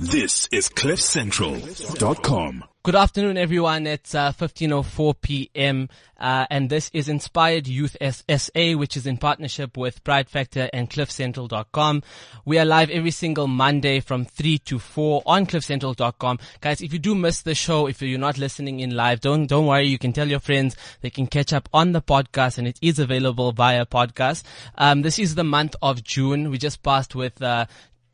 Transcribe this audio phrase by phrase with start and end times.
[0.00, 2.64] This is CliffCentral.com.
[2.82, 3.86] Good afternoon, everyone.
[3.86, 5.90] It's uh, 15:04 p.m.
[6.18, 10.88] Uh, and this is Inspired Youth SA, which is in partnership with Pride Factor and
[10.88, 12.02] CliffCentral.com.
[12.46, 16.38] We are live every single Monday from 3 to 4 on CliffCentral.com.
[16.62, 19.66] Guys, if you do miss the show, if you're not listening in live, don't don't
[19.66, 19.84] worry.
[19.84, 20.76] You can tell your friends.
[21.02, 24.44] They can catch up on the podcast, and it is available via podcast.
[24.78, 26.50] Um, this is the month of June.
[26.50, 27.66] We just passed with uh,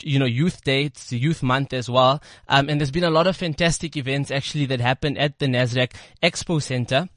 [0.03, 0.85] you know, youth day.
[0.85, 2.23] It's youth month as well.
[2.49, 5.93] Um, and there's been a lot of fantastic events actually that happened at the Nasrec
[6.23, 7.09] Expo Center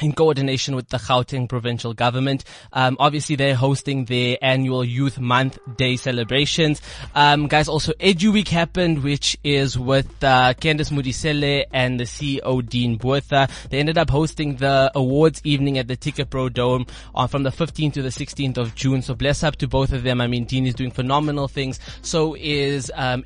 [0.00, 2.44] in coordination with the Gauteng provincial government.
[2.72, 6.80] Um, obviously they're hosting their annual Youth Month Day celebrations.
[7.14, 12.68] Um, guys, also Edu Week happened, which is with, uh, Candice Modiselle and the CEO
[12.68, 13.48] Dean Botha.
[13.70, 17.94] They ended up hosting the awards evening at the TicketPro Dome on from the 15th
[17.94, 19.02] to the 16th of June.
[19.02, 20.20] So bless up to both of them.
[20.20, 21.78] I mean, Dean is doing phenomenal things.
[22.02, 23.22] So is, um,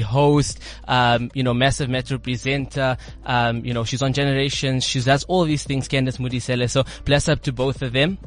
[0.00, 0.58] host,
[0.88, 2.96] um, you know, massive Metro presenter.
[3.24, 4.84] Um, you know, she's on Generations.
[4.84, 6.68] She does all these things Candice Modiselle.
[6.68, 8.18] So bless up to both of them.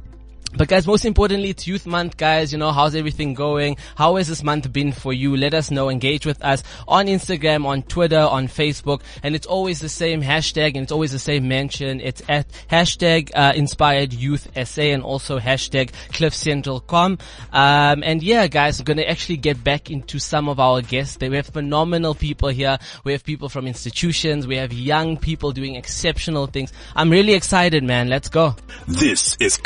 [0.58, 2.52] But guys, most importantly, it's youth month, guys.
[2.52, 3.78] You know, how's everything going?
[3.96, 5.38] How has this month been for you?
[5.38, 5.90] Let us know.
[5.90, 9.02] Engage with us on Instagram, on Twitter, on Facebook.
[9.22, 12.02] And it's always the same hashtag and it's always the same mention.
[12.02, 17.20] It's at hashtag, uh, inspired youth SA and also hashtag cliffcentral.com.
[17.54, 21.18] Um, and yeah, guys, we're going to actually get back into some of our guests.
[21.22, 22.80] We have phenomenal people here.
[23.04, 24.48] We have people from institutions.
[24.48, 26.74] We have young people doing exceptional things.
[26.96, 28.10] I'm really excited, man.
[28.10, 28.56] Let's go.
[28.88, 29.58] This is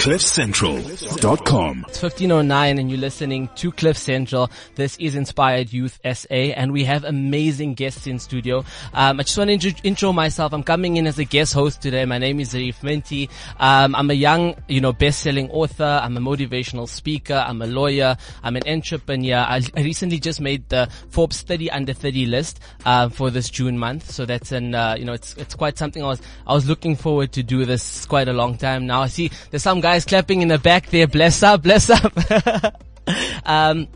[0.73, 1.85] CliffCentral.com.
[1.87, 4.49] It's 1509 and you're listening to Cliff Central.
[4.75, 8.65] This is Inspired Youth SA and we have amazing guests in studio.
[8.93, 10.53] Um, I just want to intro, myself.
[10.53, 12.05] I'm coming in as a guest host today.
[12.05, 13.29] My name is Zareef Minty.
[13.59, 15.99] Um, I'm a young, you know, best-selling author.
[16.01, 17.35] I'm a motivational speaker.
[17.35, 18.17] I'm a lawyer.
[18.43, 19.37] I'm an entrepreneur.
[19.37, 23.77] I, I recently just made the Forbes 30 under 30 list, uh, for this June
[23.77, 24.09] month.
[24.09, 26.95] So that's an, uh, you know, it's, it's quite something I was, I was looking
[26.95, 29.01] forward to do this quite a long time now.
[29.01, 31.07] I see there's some guys clapping in the back there.
[31.07, 32.13] Bless up, bless up.
[33.45, 33.87] um,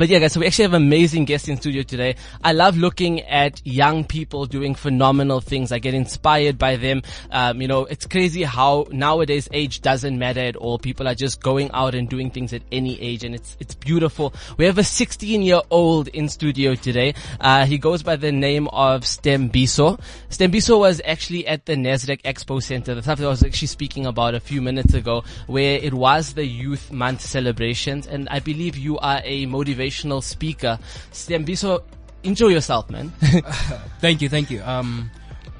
[0.00, 2.16] but yeah, guys, so we actually have amazing guests in studio today.
[2.42, 5.72] I love looking at young people doing phenomenal things.
[5.72, 7.02] I get inspired by them.
[7.30, 10.78] Um, you know, it's crazy how nowadays age doesn't matter at all.
[10.78, 14.32] People are just going out and doing things at any age and it's, it's beautiful.
[14.56, 17.12] We have a 16 year old in studio today.
[17.38, 20.00] Uh, he goes by the name of Stembiso.
[20.30, 24.06] Stembiso was actually at the Nasrec Expo Center, the stuff that I was actually speaking
[24.06, 28.06] about a few minutes ago, where it was the Youth Month celebrations.
[28.06, 29.44] And I believe you are a
[29.90, 30.78] motivational speaker.
[31.12, 31.82] Stembiso,
[32.22, 33.08] enjoy yourself, man.
[34.00, 34.62] Thank you, thank you.
[34.62, 35.10] Um,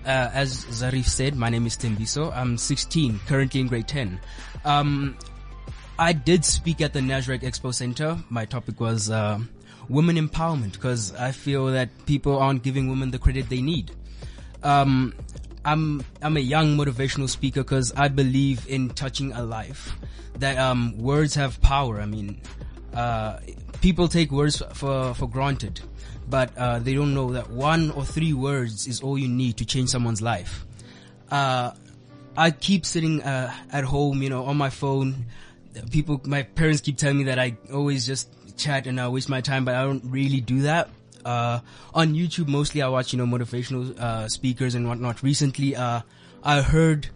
[0.05, 2.35] uh, as Zareef said, my name is Tembiso.
[2.35, 4.19] I'm 16, currently in grade 10.
[4.65, 5.17] Um,
[5.99, 8.17] I did speak at the Nasrec Expo Center.
[8.31, 9.39] My topic was uh,
[9.89, 13.91] women empowerment because I feel that people aren't giving women the credit they need.
[14.63, 15.15] Um,
[15.63, 19.93] I'm I'm a young motivational speaker because I believe in touching a life.
[20.39, 22.01] That um, words have power.
[22.01, 22.41] I mean,
[22.95, 23.39] uh,
[23.81, 25.81] people take words for for granted,
[26.29, 29.65] but uh, they don't know that one or three words is all you need to
[29.65, 30.67] change someone's life.
[31.31, 31.73] Uh,
[32.37, 35.27] I keep sitting uh, at home, you know, on my phone.
[35.91, 39.41] People, my parents keep telling me that I always just chat and I waste my
[39.41, 40.91] time, but I don't really do that.
[41.25, 41.61] Uh,
[41.95, 45.23] on YouTube, mostly I watch, you know, motivational speakers and whatnot.
[45.23, 46.01] Recently, uh,
[46.43, 47.09] I heard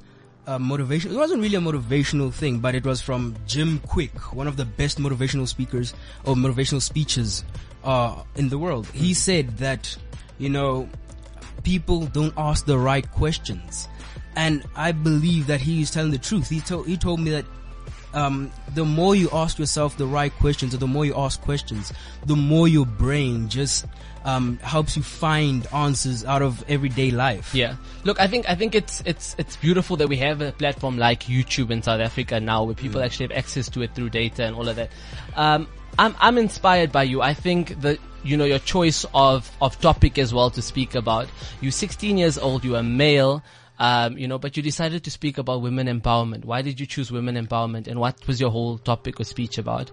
[0.47, 1.13] uh, motivation.
[1.13, 4.65] It wasn't really a motivational thing, but it was from Jim Kwik, one of the
[4.65, 5.95] best motivational speakers
[6.25, 7.45] or motivational speeches
[7.83, 8.87] uh, in the world.
[8.89, 9.97] He said that,
[10.39, 10.89] you know,
[11.63, 13.89] people don't ask the right questions.
[14.37, 16.49] And I believe that he is telling the truth.
[16.49, 17.45] He told, he told me that
[18.15, 21.93] um, the more you ask yourself the right questions or the more you ask questions,
[22.27, 23.87] the more your brain just
[24.25, 27.55] um, helps you find answers out of everyday life.
[27.55, 27.77] Yeah.
[28.05, 31.25] Look, I think I think it's it's it's beautiful that we have a platform like
[31.25, 34.57] YouTube in South Africa now, where people actually have access to it through data and
[34.57, 34.91] all of that.
[35.37, 35.69] Um,
[35.99, 37.21] I'm I'm inspired by you.
[37.23, 41.29] I think that you know your choice of of topic as well to speak about.
[41.61, 42.65] You're 16 years old.
[42.65, 43.43] You're a male.
[43.77, 46.45] Um, you know, but you decided to speak about women empowerment.
[46.45, 49.91] Why did you choose women empowerment, and what was your whole topic or speech about?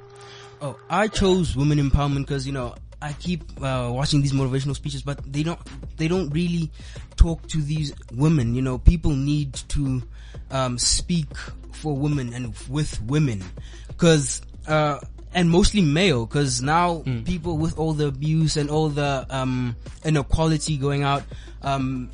[0.62, 5.02] Oh, I chose women empowerment because you know I keep uh, watching these motivational speeches,
[5.02, 5.60] but they don't
[5.98, 6.72] they don't really
[7.16, 8.54] talk to these women.
[8.54, 10.04] You know, people need to
[10.52, 11.36] um, speak
[11.74, 13.44] for women and with women,
[13.88, 15.00] because uh,
[15.34, 19.76] and mostly male, because now people with all the abuse and all the um,
[20.06, 21.24] inequality going out.
[21.64, 22.12] Um,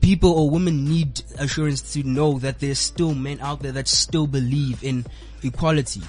[0.00, 4.26] people or women need assurance to know that there's still men out there that still
[4.26, 5.06] believe in
[5.42, 6.02] equality.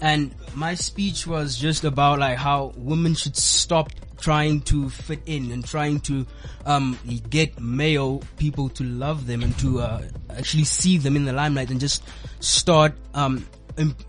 [0.00, 5.50] And my speech was just about like how women should stop trying to fit in
[5.50, 6.26] and trying to
[6.66, 6.98] um,
[7.30, 11.70] get male people to love them and to uh, actually see them in the limelight
[11.70, 12.02] and just
[12.40, 13.46] start um,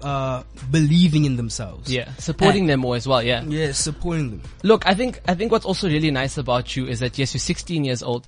[0.01, 1.91] uh, believing in themselves.
[1.91, 3.23] Yeah, supporting And- them more as well.
[3.23, 3.43] Yeah.
[3.43, 4.41] Yeah, supporting them.
[4.63, 7.39] Look, I think I think what's also really nice about you is that yes, you're
[7.39, 8.27] 16 years old,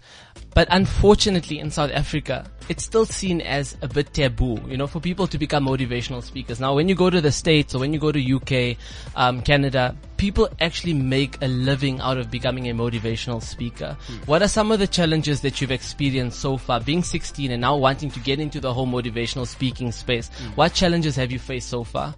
[0.53, 5.00] but unfortunately in South Africa, it's still seen as a bit taboo, you know, for
[5.00, 6.59] people to become motivational speakers.
[6.59, 8.77] Now, when you go to the States or when you go to UK,
[9.15, 13.97] um, Canada, people actually make a living out of becoming a motivational speaker.
[14.25, 17.75] What are some of the challenges that you've experienced so far, being 16 and now
[17.75, 20.29] wanting to get into the whole motivational speaking space?
[20.56, 22.15] What challenges have you faced so far?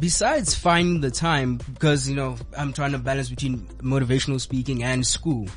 [0.00, 5.04] besides finding the time because you know i'm trying to balance between motivational speaking and
[5.04, 5.48] school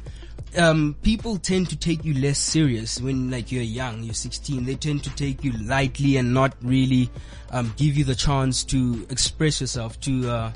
[0.58, 4.76] um, people tend to take you less serious when like you're young you're 16 they
[4.76, 7.10] tend to take you lightly and not really
[7.52, 10.52] um, give you the chance to express yourself to uh,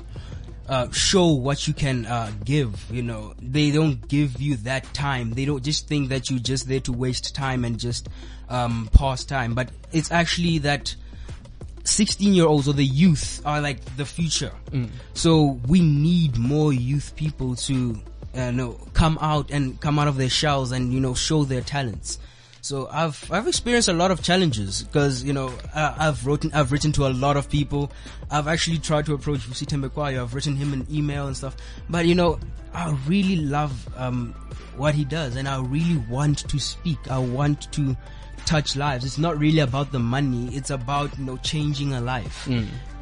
[0.68, 2.90] uh, show what you can uh, give.
[2.90, 5.30] You know, they don't give you that time.
[5.32, 8.08] They don't just think that you're just there to waste time and just
[8.48, 9.54] um, pass time.
[9.54, 10.94] But it's actually that
[11.84, 14.52] 16 year olds or the youth are like the future.
[15.14, 18.00] So we need more youth people to,
[18.36, 21.62] uh, know, come out and come out of their shells and, you know, show their
[21.62, 22.18] talents.
[22.60, 26.72] So I've, I've experienced a lot of challenges because, you know, uh, I've written, I've
[26.72, 27.92] written to a lot of people.
[28.30, 30.22] I've actually tried to approach Vusi Thembekwayo.
[30.22, 31.56] I've written him an email and stuff.
[31.88, 32.40] But, you know,
[32.74, 34.34] I really love, um,
[34.76, 36.98] what he does and I really want to speak.
[37.10, 37.96] I want to
[38.46, 39.04] touch lives.
[39.04, 40.54] It's not really about the money.
[40.56, 42.48] It's about, you know, changing a life.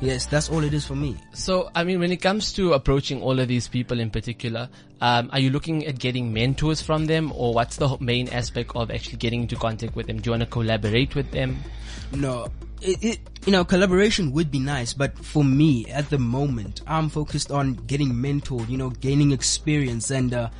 [0.00, 1.16] Yes, that's all it is for me.
[1.32, 4.68] So, I mean, when it comes to approaching all of these people in particular,
[5.00, 8.90] um, are you looking at getting mentors from them, or what's the main aspect of
[8.90, 10.20] actually getting into contact with them?
[10.20, 11.62] Do you want to collaborate with them?
[12.12, 12.48] No,
[12.82, 17.08] it, it, you know, collaboration would be nice, but for me, at the moment, I'm
[17.08, 20.50] focused on getting mentored, you know, gaining experience and, uh,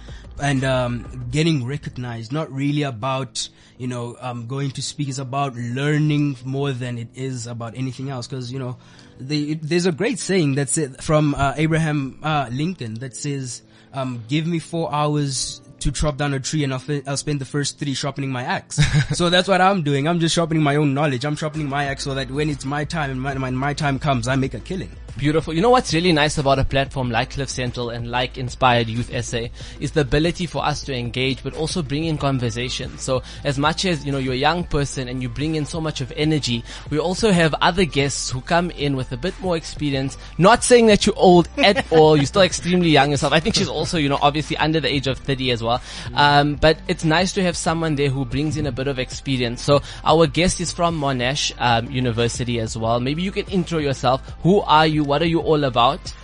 [0.40, 3.48] and, um, getting recognized, not really about,
[3.78, 5.08] you know, um, going to speak.
[5.08, 8.26] It's about learning more than it is about anything else.
[8.26, 8.76] Cause, you know,
[9.18, 14.24] the, there's a great saying that's it from, uh, Abraham, uh, Lincoln that says, um,
[14.28, 17.44] give me four hours to chop down a tree and I'll, fi- I'll spend the
[17.44, 18.80] first three sharpening my axe.
[19.16, 20.08] so that's what I'm doing.
[20.08, 21.24] I'm just sharpening my own knowledge.
[21.24, 23.98] I'm sharpening my axe so that when it's my time and my, when my time
[23.98, 24.90] comes, I make a killing.
[25.16, 25.54] Beautiful.
[25.54, 29.12] You know what's really nice about a platform like Cliff Central and like Inspired Youth
[29.24, 29.46] SA
[29.78, 32.98] is the ability for us to engage, but also bring in conversation.
[32.98, 35.80] So as much as, you know, you're a young person and you bring in so
[35.80, 39.56] much of energy, we also have other guests who come in with a bit more
[39.56, 40.18] experience.
[40.36, 42.16] Not saying that you're old at all.
[42.16, 43.32] You're still extremely young yourself.
[43.32, 45.80] I think she's also, you know, obviously under the age of 30 as well.
[46.14, 49.62] Um, but it's nice to have someone there who brings in a bit of experience.
[49.62, 52.98] So our guest is from Monash um, University as well.
[52.98, 54.20] Maybe you can intro yourself.
[54.42, 55.03] Who are you?
[55.04, 56.14] What are you all about?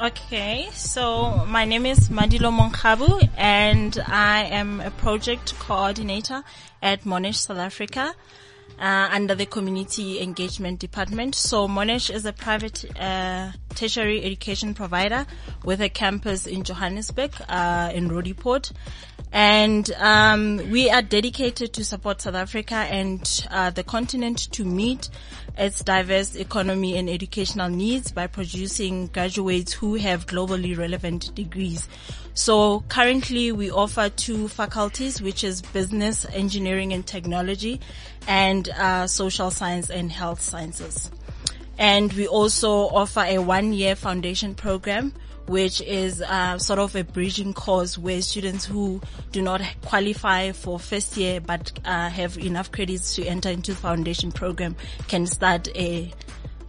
[0.00, 6.44] Okay, so my name is Mandilo Monkabu and I am a project coordinator
[6.80, 8.14] at Monash South Africa
[8.78, 11.34] uh, under the Community Engagement Department.
[11.34, 15.26] So Monash is a private uh, tertiary education provider
[15.64, 18.72] with a campus in Johannesburg uh, in Roodepoort.
[19.32, 25.10] And um, we are dedicated to support South Africa and uh, the continent to meet
[25.58, 31.88] its diverse economy and educational needs by producing graduates who have globally relevant degrees.
[32.36, 37.80] So currently we offer two faculties, which is business, engineering and technology
[38.28, 41.10] and uh, social science and health sciences.
[41.78, 45.14] And we also offer a one year foundation program
[45.46, 49.00] which is uh, sort of a bridging course where students who
[49.32, 54.32] do not qualify for first year but uh, have enough credits to enter into foundation
[54.32, 54.74] program
[55.06, 56.12] can start a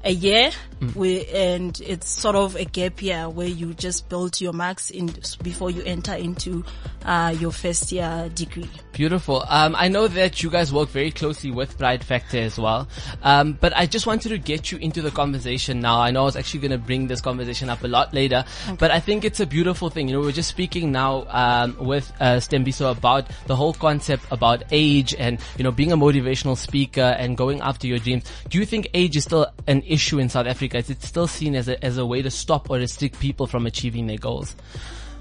[0.08, 0.52] a year
[0.94, 5.14] where, and it's sort of a gap year where you just build your marks in
[5.44, 6.64] before you enter into
[7.04, 8.70] uh, your first year degree.
[8.98, 9.46] Beautiful.
[9.48, 12.88] Um, I know that you guys work very closely with Pride Factor as well.
[13.22, 16.00] Um, but I just wanted to get you into the conversation now.
[16.00, 18.44] I know I was actually going to bring this conversation up a lot later,
[18.80, 20.08] but I think it's a beautiful thing.
[20.08, 24.64] You know, we're just speaking now, um, with, uh, Stembiso about the whole concept about
[24.72, 28.24] age and, you know, being a motivational speaker and going after your dreams.
[28.50, 30.80] Do you think age is still an issue in South Africa?
[30.80, 33.68] Is it still seen as a, as a way to stop or restrict people from
[33.68, 34.56] achieving their goals?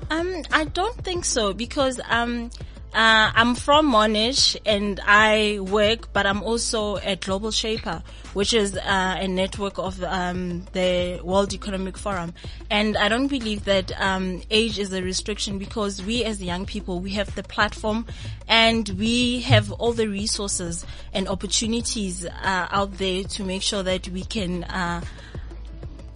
[0.09, 2.51] Um, I don't think so because um,
[2.95, 8.03] uh, I'm from Monash and I work, but I'm also a global shaper,
[8.33, 12.33] which is uh, a network of um, the World Economic Forum.
[12.71, 17.01] And I don't believe that um, age is a restriction because we as young people,
[17.01, 18.07] we have the platform
[18.49, 22.31] and we have all the resources and opportunities uh,
[22.71, 25.03] out there to make sure that we can uh,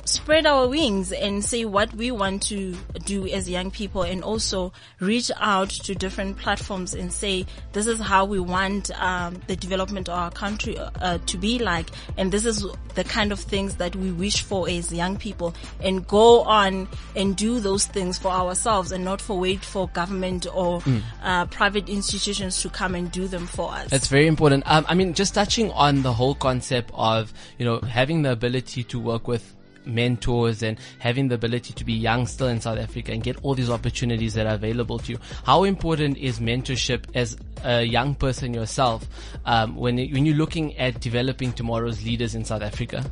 [0.05, 4.73] spread our wings and say what we want to do as young people and also
[4.99, 10.09] reach out to different platforms and say this is how we want um, the development
[10.09, 13.95] of our country uh, to be like and this is the kind of things that
[13.97, 18.93] we wish for as young people and go on and do those things for ourselves
[18.93, 21.01] and not for wait for government or mm.
[21.23, 23.91] uh, private institutions to come and do them for us.
[23.91, 24.65] That's very important.
[24.67, 28.85] Um, I mean, just touching on the whole concept of, you know, having the ability
[28.85, 29.55] to work with
[29.85, 33.55] mentors and having the ability to be young still in South Africa and get all
[33.55, 35.19] these opportunities that are available to you.
[35.45, 39.07] How important is mentorship as a young person yourself
[39.45, 43.05] um, when when you're looking at developing tomorrow's leaders in South Africa?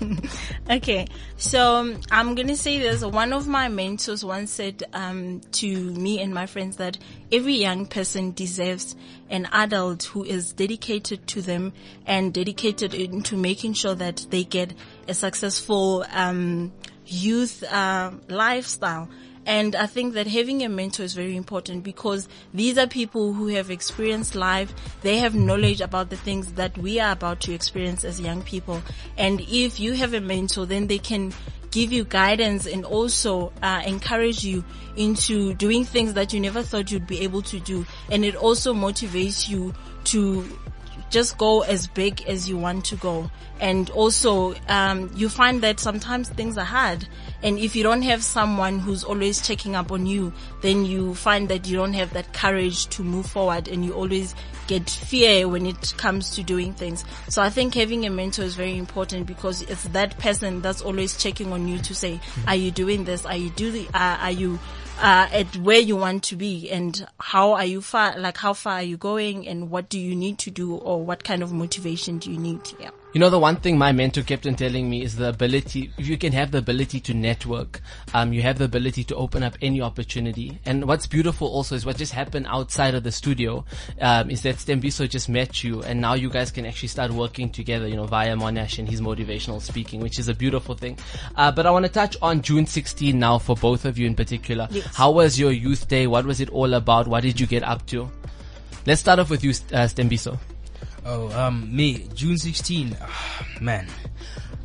[0.70, 3.04] okay, so um, I'm gonna say this.
[3.04, 6.98] One of my mentors once said um, to me and my friends that
[7.30, 8.96] every young person deserves
[9.30, 11.72] an adult who is dedicated to them
[12.06, 14.74] and dedicated into making sure that they get
[15.08, 16.72] a successful um,
[17.06, 19.08] youth uh, lifestyle.
[19.44, 23.48] And I think that having a mentor is very important because these are people who
[23.48, 24.72] have experienced life.
[25.02, 28.80] They have knowledge about the things that we are about to experience as young people.
[29.18, 31.32] And if you have a mentor, then they can
[31.72, 34.62] give you guidance and also uh, encourage you
[34.96, 37.84] into doing things that you never thought you'd be able to do.
[38.10, 40.46] And it also motivates you to
[41.12, 43.30] just go as big as you want to go.
[43.60, 47.06] And also, um, you find that sometimes things are hard.
[47.44, 51.48] And if you don't have someone who's always checking up on you, then you find
[51.48, 54.34] that you don't have that courage to move forward and you always
[54.66, 57.04] get fear when it comes to doing things.
[57.28, 61.16] So I think having a mentor is very important because it's that person that's always
[61.16, 63.24] checking on you to say, are you doing this?
[63.26, 64.58] Are you doing, uh, are you
[65.02, 68.74] uh, at where you want to be and how are you far, like how far
[68.74, 72.18] are you going and what do you need to do or what kind of motivation
[72.18, 72.60] do you need?
[72.78, 72.90] Yeah.
[73.12, 76.08] You know, the one thing my mentor kept on telling me is the ability, if
[76.08, 77.82] you can have the ability to network,
[78.14, 80.58] um, you have the ability to open up any opportunity.
[80.64, 83.66] And what's beautiful also is what just happened outside of the studio,
[84.00, 87.50] um, is that Stembiso just met you and now you guys can actually start working
[87.50, 90.96] together, you know, via Monash and his motivational speaking, which is a beautiful thing.
[91.36, 94.14] Uh, but I want to touch on June 16 now for both of you in
[94.14, 94.68] particular.
[94.70, 94.91] Yes.
[94.94, 96.06] How was your youth day?
[96.06, 97.08] What was it all about?
[97.08, 98.10] What did you get up to?
[98.86, 100.38] Let's start off with you, uh, Stembiso.
[101.04, 102.96] Oh, um, me, June 16.
[103.00, 103.86] Oh, man,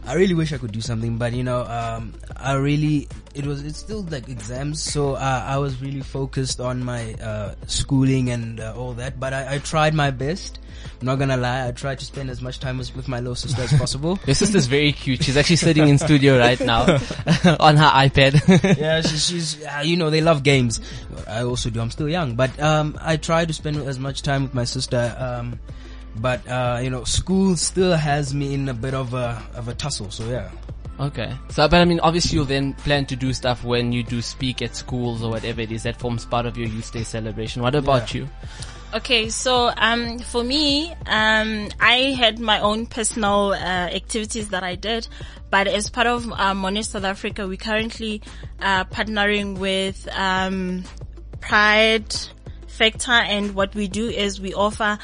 [0.07, 3.65] I really wish I could do something, but you know, um, I really, it was,
[3.65, 8.61] it's still like exams, so uh, I was really focused on my uh, schooling and
[8.61, 9.19] uh, all that.
[9.19, 10.59] But I, I, tried my best.
[11.01, 13.35] I'm not gonna lie, I tried to spend as much time as, with my little
[13.35, 14.17] sister as possible.
[14.25, 15.23] Your sister's very cute.
[15.23, 16.83] She's actually sitting in studio right now
[17.59, 18.77] on her iPad.
[18.77, 20.79] yeah, she, she's, uh, you know, they love games.
[21.27, 21.81] I also do.
[21.81, 25.13] I'm still young, but um, I try to spend as much time with my sister.
[25.19, 25.59] Um,
[26.19, 29.73] but uh, you know, school still has me in a bit of a of a
[29.73, 30.11] tussle.
[30.11, 30.51] So yeah.
[30.99, 31.31] Okay.
[31.49, 34.61] So, but I mean, obviously you'll then plan to do stuff when you do speak
[34.61, 37.61] at schools or whatever it is that forms part of your youth day celebration.
[37.61, 38.21] What about yeah.
[38.21, 38.29] you?
[38.93, 44.75] Okay, so um, for me, um, I had my own personal uh, activities that I
[44.75, 45.09] did,
[45.49, 48.21] but as part of uh, Monash South Africa, we currently
[48.61, 50.85] uh, partnering with um,
[51.41, 52.15] Pride
[52.67, 54.97] Factor, and what we do is we offer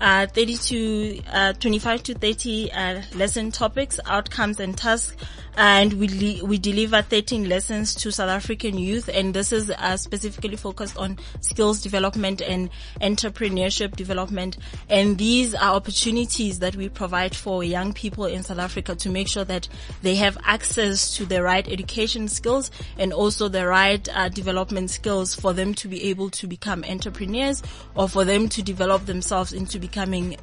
[0.00, 5.16] uh, 30 to uh, 25 to 30 uh, lesson topics, outcomes and tasks
[5.56, 9.96] and we le- we deliver 13 lessons to South African youth, and this is uh,
[9.96, 12.70] specifically focused on skills development and
[13.02, 14.56] entrepreneurship development.
[14.88, 19.28] And these are opportunities that we provide for young people in South Africa to make
[19.28, 19.68] sure that
[20.02, 25.34] they have access to the right education skills and also the right uh, development skills
[25.34, 27.62] for them to be able to become entrepreneurs
[27.94, 29.89] or for them to develop themselves into becoming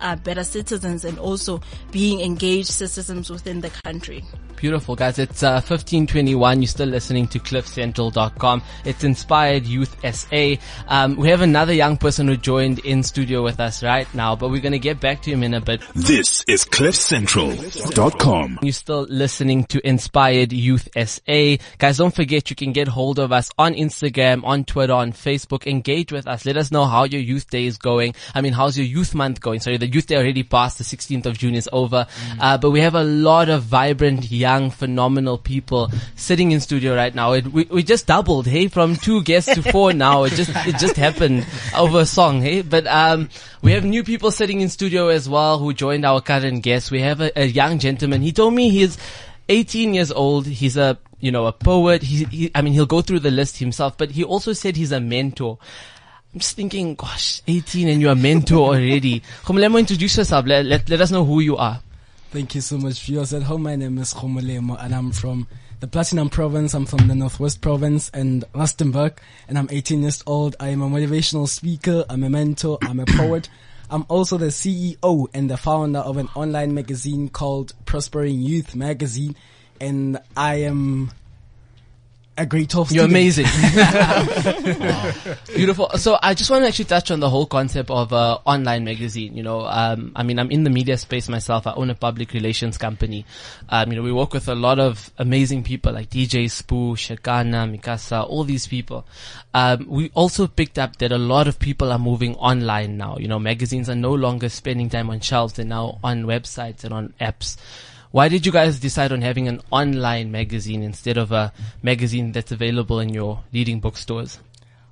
[0.01, 1.62] uh, better citizens and also
[1.92, 4.24] being engaged citizens within the country.
[4.58, 5.20] Beautiful, guys.
[5.20, 6.62] It's uh, 1521.
[6.64, 8.64] You're still listening to cliffcentral.com.
[8.86, 10.56] It's Inspired Youth SA.
[10.88, 14.50] Um, we have another young person who joined in studio with us right now, but
[14.50, 15.84] we're going to get back to him in a bit.
[15.94, 18.58] This is cliffcentral.com.
[18.64, 21.58] You're still listening to Inspired Youth SA.
[21.78, 25.68] Guys, don't forget you can get hold of us on Instagram, on Twitter, on Facebook.
[25.68, 26.48] Engage with us.
[26.48, 28.16] Let us know how your youth day is going.
[28.34, 29.60] I mean, how's your youth month going?
[29.60, 30.80] Sorry, the youth day already passed.
[30.80, 32.08] The 16th of June is over.
[32.10, 32.38] Mm.
[32.40, 36.96] Uh, but we have a lot of vibrant young young, phenomenal people sitting in studio
[36.96, 37.34] right now.
[37.34, 40.24] It, we, we just doubled, hey, from two guests to four now.
[40.24, 42.62] It just, it just happened over a song, hey.
[42.62, 43.30] But, um,
[43.62, 46.89] we have new people sitting in studio as well who joined our current guests.
[46.89, 48.22] We have a, a young gentleman.
[48.22, 48.98] He told me he's
[49.50, 50.48] 18 years old.
[50.48, 52.04] He's a, you know, a poet.
[52.04, 54.94] He, he, I mean, he'll go through the list himself, but he also said he's
[54.94, 55.58] a mentor.
[56.34, 59.24] I'm just thinking, gosh, 18 and you're a mentor already.
[59.44, 60.46] Khomolemo, introduce yourself.
[60.46, 61.82] Let, let, let us know who you are.
[62.29, 63.63] Thank you so much, viewers at home.
[63.63, 65.48] My name is Khomolemo and I'm from
[65.79, 66.74] the Platinum Province.
[66.74, 70.53] I'm from the Northwest Province and Rustenburg, and I'm 18 years old.
[70.60, 72.03] I am a motivational speaker.
[72.10, 72.79] I'm a mentor.
[72.81, 73.48] I'm a poet.
[73.89, 79.38] I'm also the CEO and the founder of an online magazine called Prospering Youth Magazine,
[79.79, 81.12] and I am
[82.38, 83.46] a great top You're amazing.
[85.56, 85.89] Beautiful.
[85.98, 89.36] So I just want to actually touch on the whole concept of uh, online magazine.
[89.36, 91.65] You know, um, I mean, I'm in the media space myself.
[91.65, 93.25] I own a public relations company.
[93.70, 97.67] Um, you know, we work with a lot of amazing people like DJ Spoo, Shakana,
[97.75, 99.06] Mikasa, all these people.
[99.53, 103.17] Um, we also picked up that a lot of people are moving online now.
[103.17, 106.94] You know, magazines are no longer spending time on shelves; they're now on websites and
[106.94, 107.58] on apps.
[108.12, 111.52] Why did you guys decide on having an online magazine instead of a
[111.84, 114.40] magazine that's available in your leading bookstores?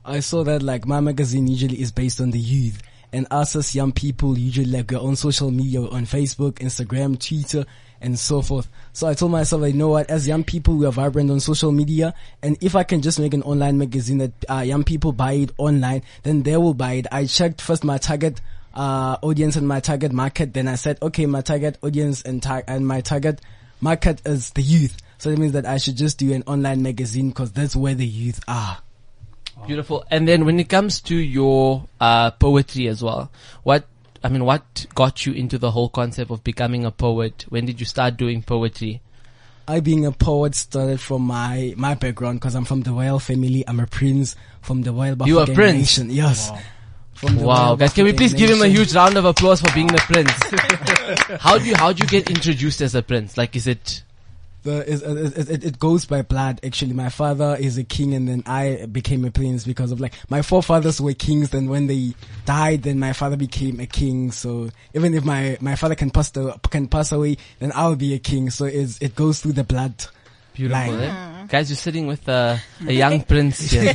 [0.03, 2.81] I saw that like my magazine usually is based on the youth
[3.13, 7.65] and us as young people usually like we're on social media on Facebook, Instagram, Twitter
[8.01, 8.67] and so forth.
[8.93, 11.39] So I told myself, like, you know what, as young people, we are vibrant on
[11.39, 12.13] social media.
[12.43, 15.51] And if I can just make an online magazine that uh, young people buy it
[15.57, 17.07] online, then they will buy it.
[17.11, 18.41] I checked first my target
[18.75, 20.53] uh, audience and my target market.
[20.53, 23.41] Then I said, okay, my target audience and, tar- and my target
[23.81, 24.97] market is the youth.
[25.17, 28.05] So that means that I should just do an online magazine because that's where the
[28.05, 28.79] youth are.
[29.65, 30.03] Beautiful.
[30.11, 33.31] And then when it comes to your uh, poetry as well,
[33.63, 33.85] what
[34.23, 37.45] I mean, what got you into the whole concept of becoming a poet?
[37.49, 39.01] When did you start doing poetry?
[39.67, 43.63] I being a poet started from my, my background because I'm from the royal family.
[43.67, 45.77] I'm a prince from the royal You a Bafokeng prince?
[45.77, 46.09] nation.
[46.09, 46.47] Yes.
[46.49, 46.63] From the
[47.23, 49.97] Wow, guys, can we please give him a huge round of applause for being the
[49.99, 51.39] prince?
[51.41, 53.37] how do you how do you get introduced as a prince?
[53.37, 54.03] Like, is it
[54.63, 56.93] The, it, it, it, it goes by blood actually.
[56.93, 60.41] My father is a king and then I became a prince because of like, my
[60.41, 64.31] forefathers were kings then when they died then my father became a king.
[64.31, 68.13] So even if my, my father can pass the, can pass away then I'll be
[68.15, 68.49] a king.
[68.49, 69.93] So it's, it goes through the blood.
[70.53, 70.93] beautiful?
[70.95, 71.45] Like- eh?
[71.47, 72.57] Guys, you're sitting with uh,
[72.87, 73.93] a young prince here.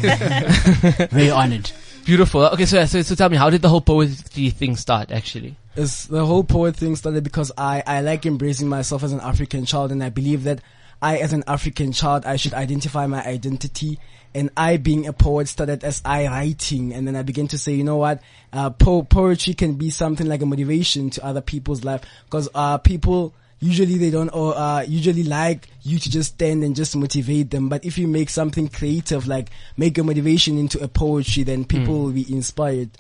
[1.10, 1.68] Very honored.
[2.04, 2.42] Beautiful.
[2.46, 5.10] Okay, so, so so tell me, how did the whole poetry thing start?
[5.10, 9.20] Actually, It's the whole poet thing started because I, I like embracing myself as an
[9.20, 10.60] African child and I believe that
[11.02, 13.98] I as an African child I should identify my identity
[14.34, 17.72] and I being a poet started as I writing and then I began to say
[17.74, 21.84] you know what uh, po- poetry can be something like a motivation to other people's
[21.84, 26.64] life because uh, people usually they don't or uh, usually like you to just stand
[26.64, 30.82] and just motivate them but if you make something creative like make a motivation into
[30.82, 32.90] a poetry then people will be inspired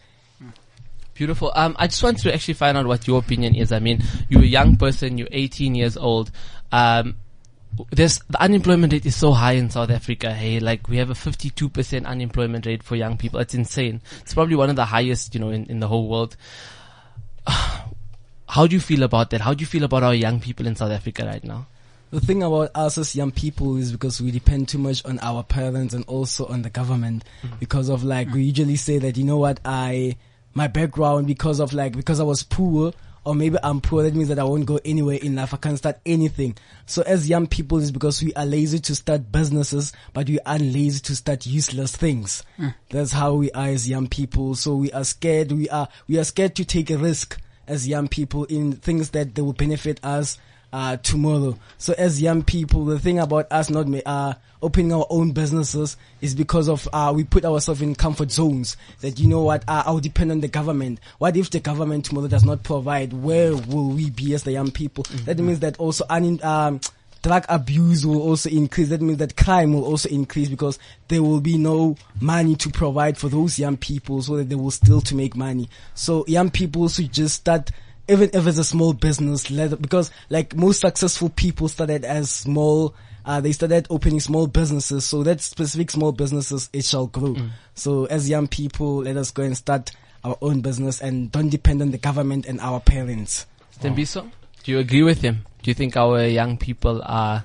[1.20, 1.52] Beautiful.
[1.54, 3.72] Um, I just want to actually find out what your opinion is.
[3.72, 6.30] I mean, you're a young person, you're 18 years old.
[6.72, 7.16] Um,
[7.90, 10.32] there's, the unemployment rate is so high in South Africa.
[10.32, 13.38] Hey, like we have a 52% unemployment rate for young people.
[13.38, 14.00] It's insane.
[14.22, 16.38] It's probably one of the highest, you know, in, in the whole world.
[18.50, 19.40] How do you feel about that?
[19.40, 21.68] How do you feel about our young people in South Africa right now?
[22.10, 25.44] The thing about us as young people is because we depend too much on our
[25.44, 27.54] parents and also on the government mm-hmm.
[27.60, 30.16] because of like, we usually say that, you know what, I,
[30.52, 32.92] my background because of like, because I was poor
[33.24, 35.54] or maybe I'm poor, that means that I won't go anywhere in life.
[35.54, 36.56] I can't start anything.
[36.86, 40.58] So as young people is because we are lazy to start businesses, but we are
[40.58, 42.42] lazy to start useless things.
[42.58, 42.74] Mm.
[42.88, 44.56] That's how we are as young people.
[44.56, 45.52] So we are scared.
[45.52, 49.34] We are, we are scared to take a risk as young people in things that
[49.34, 50.38] they will benefit us
[50.72, 51.56] uh, tomorrow.
[51.78, 56.34] So as young people, the thing about us not uh, opening our own businesses is
[56.34, 58.76] because of uh, we put ourselves in comfort zones.
[59.00, 61.00] That you know what, uh, I'll depend on the government.
[61.18, 63.12] What if the government tomorrow does not provide?
[63.12, 65.06] Where will we be as the young people?
[65.24, 66.80] That means that also un- um,
[67.22, 68.88] drug abuse will also increase.
[68.88, 70.78] That means that crime will also increase because
[71.08, 74.70] there will be no money to provide for those young people so that they will
[74.70, 75.68] still to make money.
[75.94, 77.70] So young people should just start
[78.08, 82.94] even if it's a small business, let because like most successful people started as small,
[83.24, 85.04] uh, they started opening small businesses.
[85.04, 87.36] So that specific small businesses, it shall grow.
[87.74, 89.92] So as young people, let us go and start
[90.24, 93.46] our own business and don't depend on the government and our parents.
[93.80, 94.30] Tembiso,
[94.64, 95.44] do you agree with him?
[95.62, 97.44] Do you think our young people are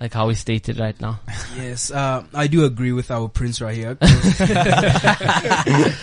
[0.00, 1.20] like how he stated right now?
[1.56, 3.96] Yes, uh, I do agree with our prince right here.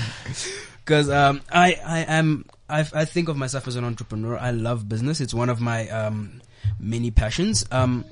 [0.84, 4.38] Because um, I, I am, I, I think of myself as an entrepreneur.
[4.38, 5.22] I love business.
[5.22, 6.42] It's one of my um,
[6.78, 7.66] many passions.
[7.72, 8.04] Um,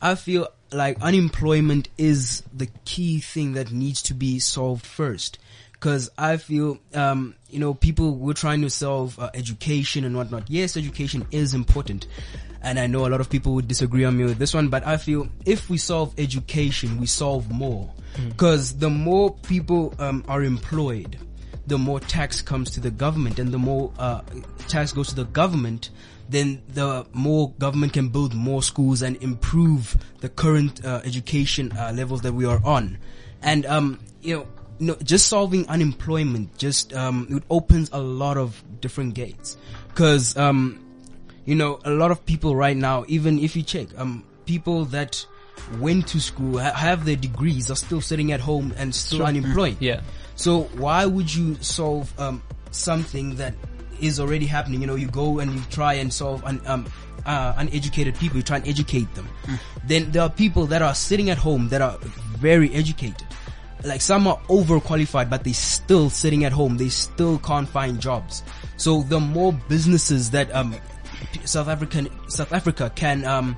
[0.00, 5.38] I feel like unemployment is the key thing that needs to be solved first.
[5.72, 10.48] Because I feel, um, you know, people were trying to solve uh, education and whatnot.
[10.48, 12.06] Yes, education is important.
[12.62, 14.86] And I know a lot of people would disagree on me with this one, but
[14.86, 17.90] I feel if we solve education, we solve more.
[18.28, 21.16] Because the more people um, are employed,
[21.66, 24.22] the more tax comes to the government, and the more uh,
[24.68, 25.90] tax goes to the government,
[26.28, 31.92] then the more government can build more schools and improve the current uh, education uh,
[31.94, 32.98] levels that we are on.
[33.42, 34.46] And um, you know,
[34.78, 39.56] you know, just solving unemployment just um, it opens a lot of different gates.
[39.88, 40.80] Because um,
[41.44, 45.24] you know, a lot of people right now, even if you check, um, people that
[45.78, 49.76] went to school, ha- have their degrees, are still sitting at home and still unemployed.
[49.80, 50.00] Yeah.
[50.36, 53.54] So why would you solve um, something that
[54.00, 54.80] is already happening?
[54.80, 56.86] You know, you go and you try and solve un, um,
[57.26, 58.38] uh, uneducated people.
[58.38, 59.28] You try and educate them.
[59.86, 61.98] Then there are people that are sitting at home that are
[62.38, 63.26] very educated.
[63.84, 66.76] Like some are overqualified, but they still sitting at home.
[66.76, 68.42] They still can't find jobs.
[68.76, 70.74] So the more businesses that um,
[71.46, 73.56] South African South Africa can um,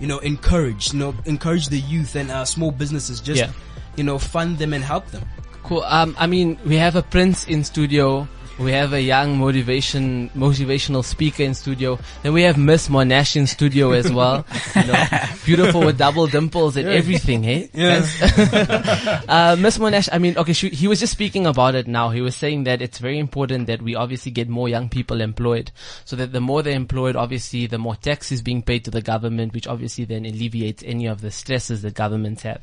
[0.00, 3.20] you know encourage, you know, encourage the youth and uh, small businesses.
[3.20, 3.50] Just Yeah.
[3.96, 5.24] you know, fund them and help them.
[5.62, 5.82] Cool.
[5.84, 8.28] Um, I mean, we have a prince in studio.
[8.58, 11.98] We have a young motivation, motivational speaker in studio.
[12.22, 14.46] Then we have Miss Monash in studio as well.
[14.76, 15.04] You know,
[15.44, 17.68] beautiful with double dimples and everything, hey?
[17.74, 18.22] Guys?
[19.28, 22.10] uh, Miss Monash, I mean, okay, she, he was just speaking about it now.
[22.10, 25.72] He was saying that it's very important that we obviously get more young people employed.
[26.04, 29.02] So that the more they're employed, obviously, the more tax is being paid to the
[29.02, 32.62] government, which obviously then alleviates any of the stresses that governments have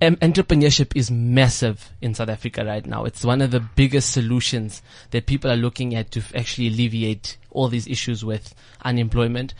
[0.00, 3.04] entrepreneurship is massive in South Africa right now.
[3.04, 7.68] It's one of the biggest solutions that people are looking at to actually alleviate all
[7.68, 9.52] these issues with unemployment.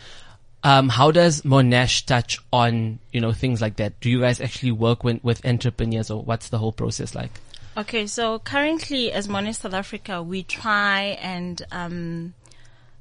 [0.63, 4.01] Um, how does Monash touch on, you know, things like that?
[4.01, 7.31] Do you guys actually work with, with entrepreneurs or what's the whole process like?
[7.77, 12.35] Okay, so currently as Monash South Africa, we try and um,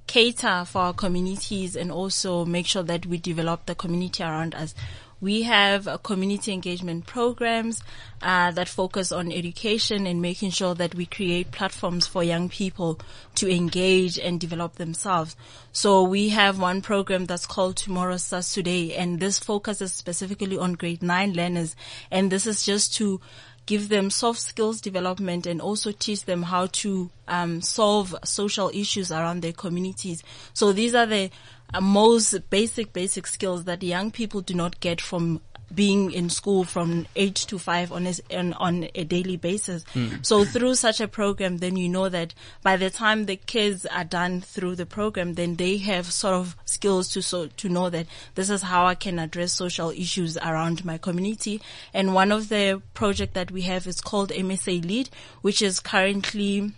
[0.08, 4.74] cater for our communities and also make sure that we develop the community around us.
[5.22, 7.84] We have uh, community engagement programs
[8.22, 13.00] uh, that focus on education and making sure that we create platforms for young people
[13.36, 15.36] to engage and develop themselves.
[15.72, 20.74] So we have one program that's called Tomorrow Starts Today, and this focuses specifically on
[20.74, 21.76] grade nine learners,
[22.10, 23.20] and this is just to
[23.66, 29.12] give them soft skills development and also teach them how to um, solve social issues
[29.12, 30.24] around their communities.
[30.54, 31.30] So these are the
[31.74, 35.40] Uh, most basic, basic skills that young people do not get from
[35.74, 39.84] being in school from eight to five on a, on, on a daily basis.
[39.94, 40.08] Hmm.
[40.22, 44.04] So through such a program, then you know that by the time the kids are
[44.04, 48.08] done through the program, then they have sort of skills to so to know that
[48.36, 51.62] this is how I can address social issues around my community.
[51.94, 55.10] And one of the project that we have is called MSA Lead,
[55.42, 56.74] which is currently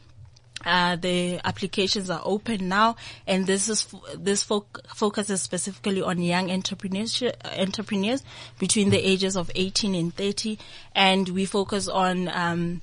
[0.65, 2.95] uh, the applications are open now,
[3.27, 7.21] and this is this fo- focuses specifically on young entrepreneurs
[7.57, 8.23] entrepreneurs
[8.59, 10.57] between the ages of 18 and 30,
[10.95, 12.81] and we focus on um,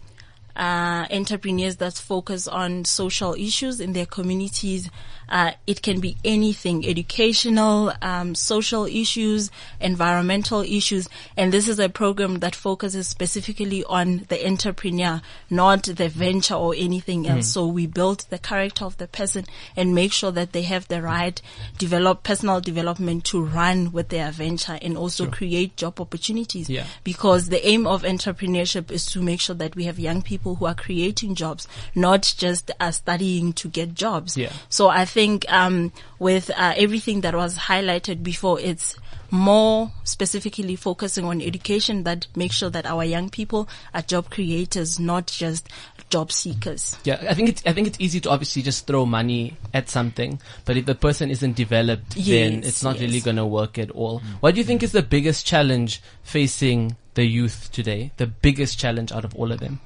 [0.56, 4.90] uh, entrepreneurs that focus on social issues in their communities.
[5.28, 11.88] Uh, it can be anything, educational, um, social issues, environmental issues, and this is a
[11.88, 17.48] program that focuses specifically on the entrepreneur, not the venture or anything else.
[17.48, 19.44] So we build the character of the person
[19.76, 21.40] and make sure that they have the right
[21.76, 26.70] develop personal development to run with their venture and also create job opportunities.
[26.70, 26.86] Yeah.
[27.04, 30.66] Because the aim of entrepreneurship is to make sure that we have young people who
[30.66, 34.36] are creating jobs, not just uh, studying to get jobs.
[34.36, 34.52] Yeah.
[34.68, 35.17] So I think
[35.48, 38.96] um, with uh, everything that was highlighted before, it's
[39.30, 44.98] more specifically focusing on education that makes sure that our young people are job creators,
[44.98, 45.68] not just
[46.08, 46.96] job seekers.
[47.04, 50.40] Yeah, I think it's, I think it's easy to obviously just throw money at something,
[50.64, 53.02] but if the person isn't developed, then it's not yes.
[53.02, 54.20] really going to work at all.
[54.40, 58.12] What do you think is the biggest challenge facing the youth today?
[58.16, 59.80] The biggest challenge out of all of them?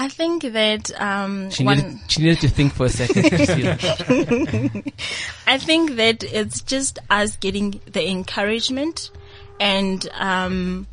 [0.00, 1.76] I think that um, She one.
[1.76, 3.26] needed, she needed to think for a second.
[5.46, 9.10] I think that it's just us getting the encouragement
[9.60, 10.86] and um,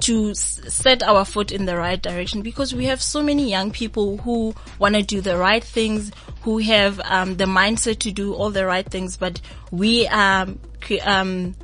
[0.00, 4.16] to set our foot in the right direction because we have so many young people
[4.16, 6.10] who want to do the right things,
[6.42, 9.40] who have um, the mindset to do all the right things, but
[9.70, 11.54] we cre- um,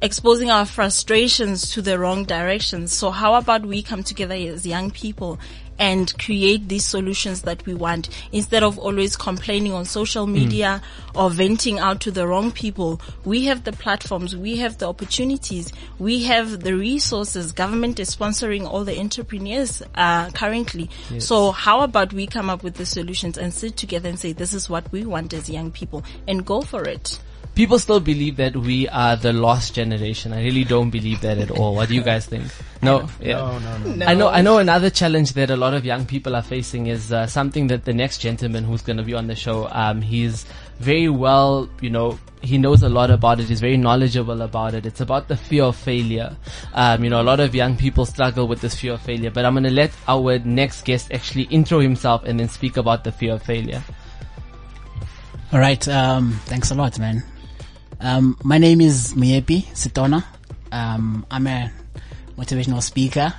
[0.00, 2.92] exposing our frustrations to the wrong directions.
[2.92, 5.38] So how about we come together as young people
[5.78, 10.82] and create these solutions that we want instead of always complaining on social media
[11.14, 13.00] or venting out to the wrong people.
[13.24, 17.52] We have the platforms, we have the opportunities, we have the resources.
[17.52, 20.90] Government is sponsoring all the entrepreneurs uh, currently.
[21.20, 24.54] So how about we come up with the solutions and sit together and say this
[24.54, 27.20] is what we want as young people and go for it.
[27.58, 30.32] People still believe that we are the lost generation.
[30.32, 31.74] I really don't believe that at all.
[31.74, 32.44] What do you guys think?
[32.82, 33.38] No, yeah.
[33.38, 34.06] No, no, no.
[34.06, 34.28] I know.
[34.28, 34.58] I know.
[34.58, 37.92] Another challenge that a lot of young people are facing is uh, something that the
[37.92, 40.46] next gentleman who's going to be on the show, um, he's
[40.78, 43.48] very well, you know, he knows a lot about it.
[43.48, 44.86] He's very knowledgeable about it.
[44.86, 46.36] It's about the fear of failure.
[46.74, 49.32] Um, you know, a lot of young people struggle with this fear of failure.
[49.32, 53.02] But I'm going to let our next guest actually intro himself and then speak about
[53.02, 53.82] the fear of failure.
[55.52, 55.88] All right.
[55.88, 57.24] Um, thanks a lot, man.
[58.00, 60.24] Um, my name is Miepi Sitona.
[60.70, 61.72] Um, I'm a
[62.36, 63.34] motivational speaker.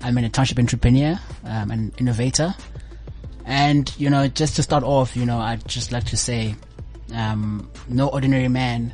[0.00, 2.56] I'm an township entrepreneur, um, an innovator.
[3.44, 6.56] And, you know, just to start off, you know, I'd just like to say,
[7.14, 8.92] um, no ordinary man,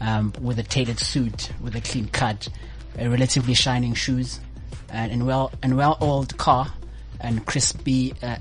[0.00, 2.48] um, with a tailored suit, with a clean cut,
[2.98, 4.38] a relatively shining shoes,
[4.90, 6.72] and, and well, and well-oiled car,
[7.20, 8.36] and crispy, uh.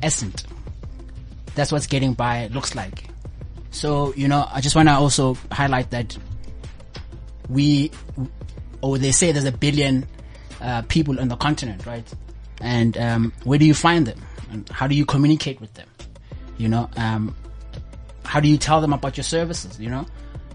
[1.55, 3.05] That's what's getting by looks like.
[3.75, 6.17] So, you know, I just want to also highlight that
[7.49, 7.91] we,
[8.81, 10.07] or they say there's a billion,
[10.61, 12.07] uh, people on the continent, right?
[12.61, 14.17] And, um, where do you find them?
[14.49, 15.89] And how do you communicate with them?
[16.57, 17.35] You know, um,
[18.23, 19.77] how do you tell them about your services?
[19.77, 20.05] You know,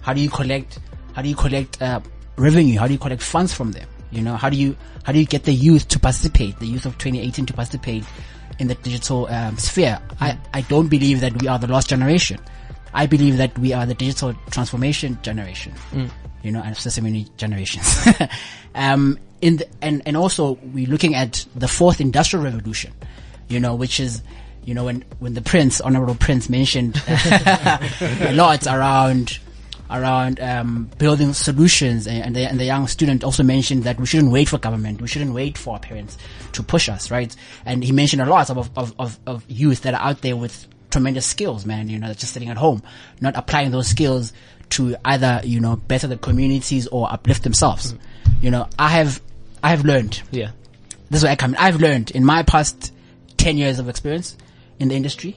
[0.01, 0.79] how do you collect,
[1.13, 2.01] how do you collect, uh,
[2.37, 2.79] revenue?
[2.79, 3.87] How do you collect funds from them?
[4.11, 6.87] You know, how do you, how do you get the youth to participate, the youth
[6.87, 8.03] of 2018 to participate
[8.59, 10.01] in the digital, um, sphere?
[10.21, 12.41] I, I don't believe that we are the lost generation.
[12.93, 15.75] I believe that we are the digital transformation generation.
[16.43, 18.07] You know, and so many generations.
[18.75, 22.93] um, in the, and, and also we're looking at the fourth industrial revolution,
[23.49, 24.23] you know, which is,
[24.65, 29.39] you know, when, when the prince, honorable prince mentioned a lot around,
[29.91, 34.07] around, um, building solutions and, and the, and the young student also mentioned that we
[34.07, 35.01] shouldn't wait for government.
[35.01, 36.17] We shouldn't wait for our parents
[36.53, 37.35] to push us, right?
[37.65, 40.67] And he mentioned a lot of, of, of, of youth that are out there with
[40.91, 42.83] tremendous skills, man, you know, just sitting at home,
[43.21, 44.33] not applying those skills
[44.71, 47.95] to either, you know, better the communities or uplift themselves.
[48.41, 49.21] You know, I have,
[49.63, 50.51] I have learned, Yeah.
[51.11, 51.57] this is where I come in.
[51.61, 52.93] I've learned in my past
[53.37, 54.37] 10 years of experience
[54.79, 55.37] in the industry.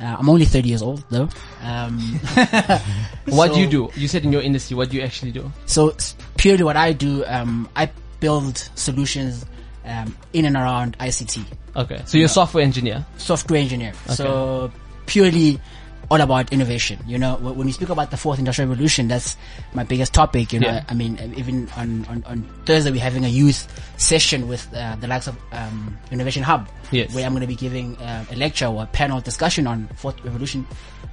[0.00, 1.28] Uh, I'm only 30 years old though.
[1.62, 2.20] Um,
[3.26, 3.90] What do you do?
[3.96, 5.50] You said in your industry, what do you actually do?
[5.66, 5.94] so
[6.36, 9.44] purely what I do, um, I build solutions,
[9.88, 11.44] um, in and around ICT.
[11.76, 12.02] Okay.
[12.06, 13.04] So you're a software engineer.
[13.16, 13.92] software engineer.
[14.08, 14.70] So
[15.06, 15.60] purely
[16.10, 16.98] all about innovation.
[17.06, 19.36] You know, when we speak about the fourth industrial revolution, that's
[19.74, 20.52] my biggest topic.
[20.52, 20.84] You know, Yeah.
[20.88, 23.68] I mean, even on, on, on Thursday we're having a youth
[23.98, 27.14] session with uh, the likes of um, Innovation Hub, Yes.
[27.14, 30.22] where I'm going to be giving uh, a lecture or a panel discussion on fourth
[30.24, 30.66] revolution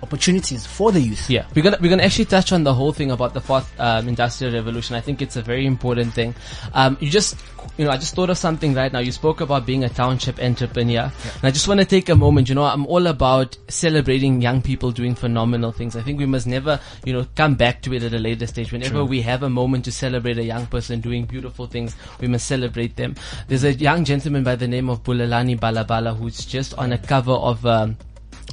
[0.03, 1.29] opportunities for the youth.
[1.29, 4.07] Yeah, we're gonna we're gonna actually touch on the whole thing about the fourth um,
[4.07, 4.95] industrial revolution.
[4.95, 6.35] I think it's a very important thing.
[6.73, 7.37] Um, you just,
[7.77, 8.99] you know, I just thought of something right now.
[8.99, 11.03] You spoke about being a township entrepreneur,
[11.35, 12.49] and I just want to take a moment.
[12.49, 15.95] You know, I'm all about celebrating young people doing phenomenal things.
[15.95, 18.71] I think we must never, you know, come back to it at a later stage.
[18.71, 22.47] Whenever we have a moment to celebrate a young person doing beautiful things, we must
[22.47, 23.15] celebrate them.
[23.47, 27.33] There's a young gentleman by the name of Bulelani Balabala who's just on a cover
[27.33, 27.65] of.
[27.65, 27.97] Um,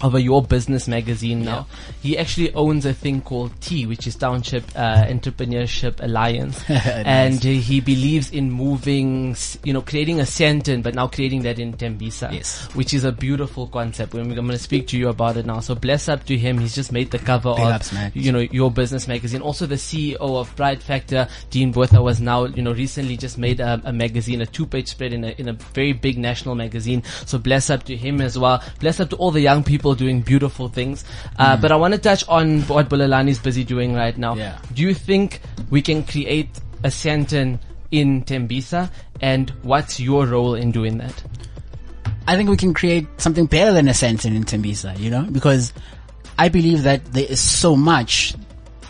[0.02, 1.66] of a Your Business magazine now.
[2.02, 7.48] He actually owns a thing called TEA, which is Township uh, Entrepreneurship Alliance, and uh,
[7.48, 12.32] he believes in moving, you know, creating a center, but now creating that in Tembisa,
[12.32, 12.66] Yes.
[12.74, 14.14] which is a beautiful concept.
[14.14, 15.60] I'm going to speak to you about it now.
[15.60, 16.58] So bless up to him.
[16.58, 19.40] He's just made the cover Big of, you know, Your Business magazine.
[19.40, 23.60] Also, the CEO of Pride Factor, Dean Botha, was now, you know, recently just made
[23.60, 27.02] a, a magazine, a two-page spread in a in a very big national magazine.
[27.26, 28.62] So bless up to him as well.
[28.80, 31.04] Bless up to all the young people doing beautiful things.
[31.38, 34.34] Uh, But I want to touch on what Bulelani is busy doing right now.
[34.34, 34.58] Yeah.
[34.74, 36.48] Do you think we can create
[36.84, 37.58] a Sandton
[37.90, 38.90] in Tembisa?
[39.20, 41.22] And what's your role in doing that?
[42.26, 45.72] I think we can create something better than a Sandton in Tembisa, you know, because
[46.38, 48.34] I believe that there is so much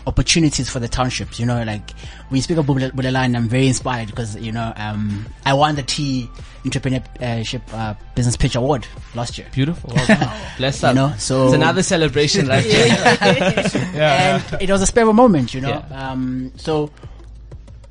[0.05, 1.91] opportunities for the townships, you know, like
[2.29, 5.83] when you speak of Bulelani, I'm very inspired because, you know, um, I won the
[5.83, 6.29] TEA
[6.63, 9.47] entrepreneurship, uh, business pitch award last year.
[9.51, 9.89] Beautiful.
[10.07, 10.41] Done.
[10.57, 10.95] Bless up.
[10.95, 13.17] know, so- it's another celebration right there.
[14.53, 15.69] and it was a a moment, you know.
[15.69, 16.11] Yeah.
[16.11, 16.89] Um, so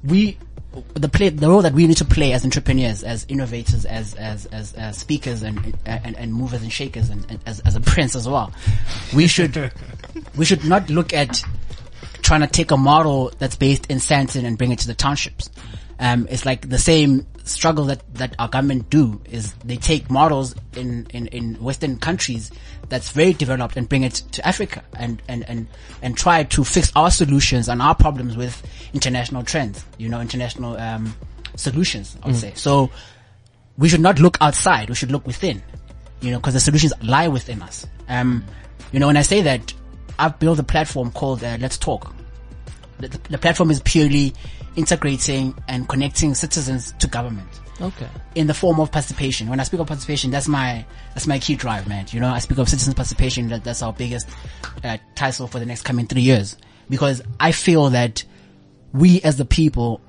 [0.05, 0.39] we,
[0.95, 4.47] the play, the role that we need to play as entrepreneurs, as innovators, as as
[4.47, 8.17] as, as speakers and, and and movers and shakers, and, and as as a prince
[8.17, 8.53] as well,
[9.15, 9.71] we should
[10.37, 11.45] we should not look at
[12.33, 15.51] trying to take a model that's based in Sandton and bring it to the townships.
[15.99, 20.55] Um, it's like the same struggle that, that our government do is they take models
[20.75, 22.51] in, in, in Western countries
[22.89, 25.67] that's very developed and bring it to Africa and, and, and,
[26.01, 28.63] and try to fix our solutions and our problems with
[28.95, 31.15] international trends, you know, international, um,
[31.57, 32.53] solutions, I would say.
[32.55, 32.91] So
[33.77, 34.89] we should not look outside.
[34.89, 35.63] We should look within,
[36.23, 37.87] you know, because the solutions lie within us.
[38.09, 38.43] Um,
[38.91, 39.75] you know, when I say that,
[40.19, 42.15] I've built a platform called uh, Let's Talk.
[42.99, 44.35] The, the platform is purely
[44.77, 47.49] integrating and connecting citizens to government
[47.81, 48.09] Okay.
[48.35, 49.49] in the form of participation.
[49.49, 52.07] When I speak of participation, that's my that's my key drive, man.
[52.11, 53.49] You know, I speak of citizen participation.
[53.49, 54.29] That, that's our biggest
[54.85, 56.57] uh, title for the next coming three years
[56.89, 58.25] because I feel that
[58.93, 60.01] we as the people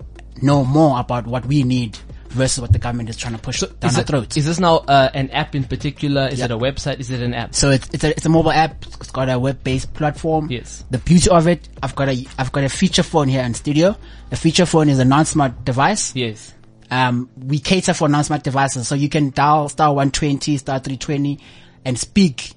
[0.42, 1.98] know more about what we need
[2.34, 4.38] versus what the government is trying to push down Is, our it- throats.
[4.38, 6.28] is this now uh, an app in particular?
[6.28, 6.46] Is Yeah.
[6.46, 7.00] it a website?
[7.00, 7.56] Is it an app?
[7.56, 8.86] So it's it's a it's a mobile app.
[9.00, 10.50] It's got a web based platform.
[10.52, 10.84] Yes.
[10.92, 13.96] The beauty of it, I've got a I've got a feature phone here in studio.
[14.32, 16.16] A feature phone is a non-smart device.
[16.16, 16.54] Yes.
[16.92, 21.40] Um, we cater for non-smart devices, so you can dial star 120, star 320
[21.86, 22.52] and speak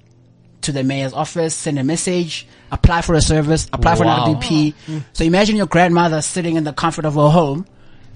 [0.61, 4.25] to the mayor's office, send a message, apply for a service, apply for Wow.
[4.25, 4.73] an RDP.
[5.13, 7.65] So imagine your grandmother sitting in the comfort of her home,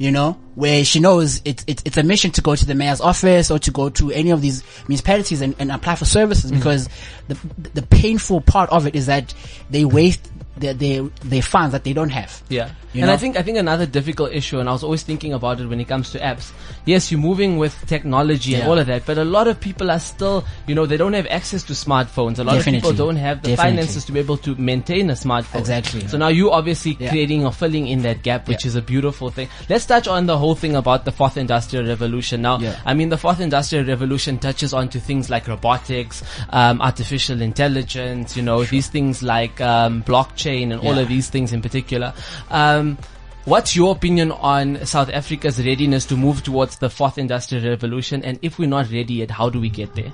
[0.01, 2.99] you know, where she knows it's, it's, it's a mission to go to the mayor's
[2.99, 6.55] office or to go to any of these municipalities and, and apply for services mm.
[6.55, 6.89] because
[7.27, 7.35] the,
[7.75, 9.31] the painful part of it is that
[9.69, 12.41] they waste their, their, their funds that they don't have.
[12.49, 12.69] Yeah.
[12.93, 13.13] And know?
[13.13, 15.79] I think I think another difficult issue, and I was always thinking about it when
[15.79, 16.51] it comes to apps.
[16.85, 19.99] Yes, you're moving with technology and all of that, but a lot of people are
[19.99, 22.37] still, you know, they don't have access to smartphones.
[22.39, 23.71] A lot of people don't have the Definitely.
[23.77, 25.59] finances to be able to maintain a smartphone.
[25.59, 26.05] Exactly.
[26.09, 27.11] So now you obviously Yeah.
[27.11, 28.69] creating or filling in that gap, which Yeah.
[28.69, 29.47] is a beautiful thing.
[29.69, 32.41] Let's touch on the whole thing about the fourth industrial revolution.
[32.41, 32.75] Now, Yeah.
[32.85, 38.43] I mean, the fourth industrial revolution touches onto things like robotics, um, artificial intelligence, you
[38.43, 42.13] know, these things like um, blockchain and all of these things in particular.
[42.49, 42.97] Um,
[43.45, 48.23] what's your opinion on South Africa's readiness to move towards the fourth industrial revolution?
[48.23, 50.13] And if we're not ready yet, how do we get there?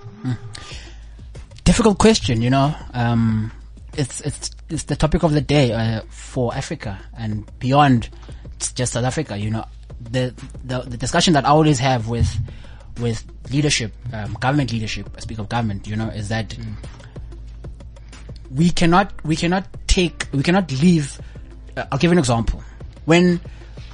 [1.68, 2.74] difficult question, you know.
[2.94, 3.52] Um,
[3.94, 8.10] it's it's it's the topic of the day uh, for Africa and beyond.
[8.56, 9.66] It's just South Africa, you know.
[10.00, 12.30] The the the discussion that I always have with
[13.00, 15.10] with leadership, um, government leadership.
[15.16, 16.56] I speak of government, you know, is that
[18.54, 21.20] we cannot we cannot take we cannot leave.
[21.76, 22.64] Uh, I'll give an example.
[23.06, 23.40] When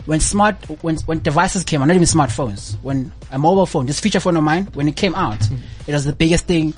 [0.05, 3.99] when smart when when devices came out, not even smartphones, when a mobile phone, this
[3.99, 5.41] feature phone of mine, when it came out,
[5.87, 6.73] it was the biggest thing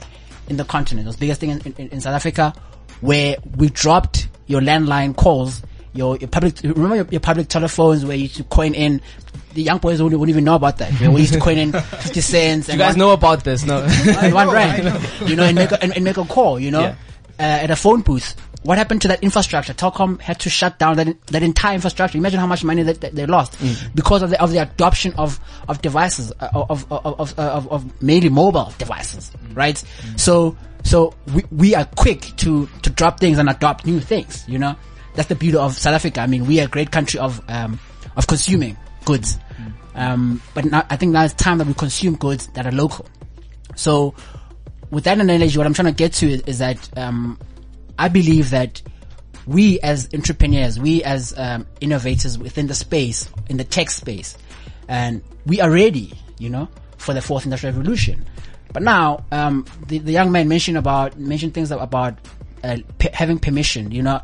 [0.48, 1.06] in the continent.
[1.06, 2.54] It was the biggest thing in, in, in South Africa,
[3.02, 6.62] where we dropped your landline calls, your, your public.
[6.64, 9.02] Remember your, your public telephones where you used to coin in.
[9.54, 11.00] The young boys wouldn't, wouldn't even know about that.
[11.00, 11.72] We used to coin in
[12.04, 12.68] fifty cents.
[12.68, 13.84] You guys know about this, no?
[14.20, 14.84] and one rand,
[15.30, 16.96] you know, and make a, and, and make a call, you know, Yeah.
[17.38, 18.34] Uh, at a phone booth.
[18.64, 19.74] What happened to that infrastructure?
[19.74, 22.18] Telkom had to shut down that that entire infrastructure.
[22.18, 23.58] Imagine how much money that, that they lost
[23.94, 28.02] because of the of the adoption of of devices uh, of of of, of, of
[28.02, 29.84] mainly mobile devices, right?
[30.16, 34.46] So so we we are quick to to drop things and adopt new things.
[34.48, 34.76] You know,
[35.16, 36.22] that's the beauty of South Africa.
[36.22, 37.80] I mean, we are a great country of um
[38.16, 39.38] of consuming goods,
[39.94, 43.06] um, but now I think now it's time that we consume goods that are local.
[43.76, 44.16] So,
[44.92, 47.40] with that analogy, what I'm trying to get to is, is that um,
[47.98, 48.82] I believe that
[49.46, 54.38] we as entrepreneurs, we as um, innovators within the space, in the tech space,
[54.88, 56.68] and we are ready, you know,
[56.98, 58.26] for the fourth industrial revolution.
[58.74, 62.18] But now, um, the, the young man mentioned about mentioned things about
[62.64, 64.22] uh, p- having permission, you know,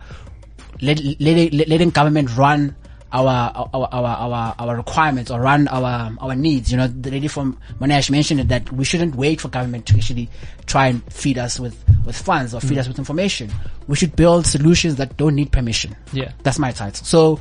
[0.82, 2.76] let, letting, letting government run
[3.12, 6.71] our, our, our, our, our requirements or run our, our needs.
[6.71, 9.95] You know, the lady from Monash mentioned it that we shouldn't wait for government to
[9.95, 10.30] actually
[10.65, 13.52] try and feed us with, with funds or feed us with information.
[13.88, 15.95] We should build solutions that don't need permission.
[16.13, 16.32] Yeah.
[16.43, 17.06] That's my title.
[17.06, 17.39] So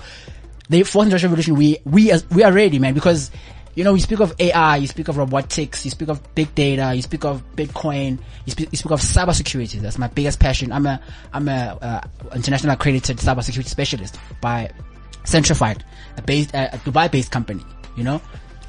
[0.69, 3.31] the fourth industrial revolution, we, we, as, we are ready, man, because
[3.75, 6.93] you know, you speak of AI, you speak of robotics, you speak of big data,
[6.95, 9.81] you speak of Bitcoin, you speak, you speak of cybersecurity.
[9.81, 10.73] That's my biggest passion.
[10.73, 11.01] I'm a,
[11.33, 14.71] I'm a, uh, international accredited cybersecurity specialist by
[15.25, 15.81] Centrified,
[16.17, 17.63] a based, a Dubai based company,
[17.97, 18.21] you know?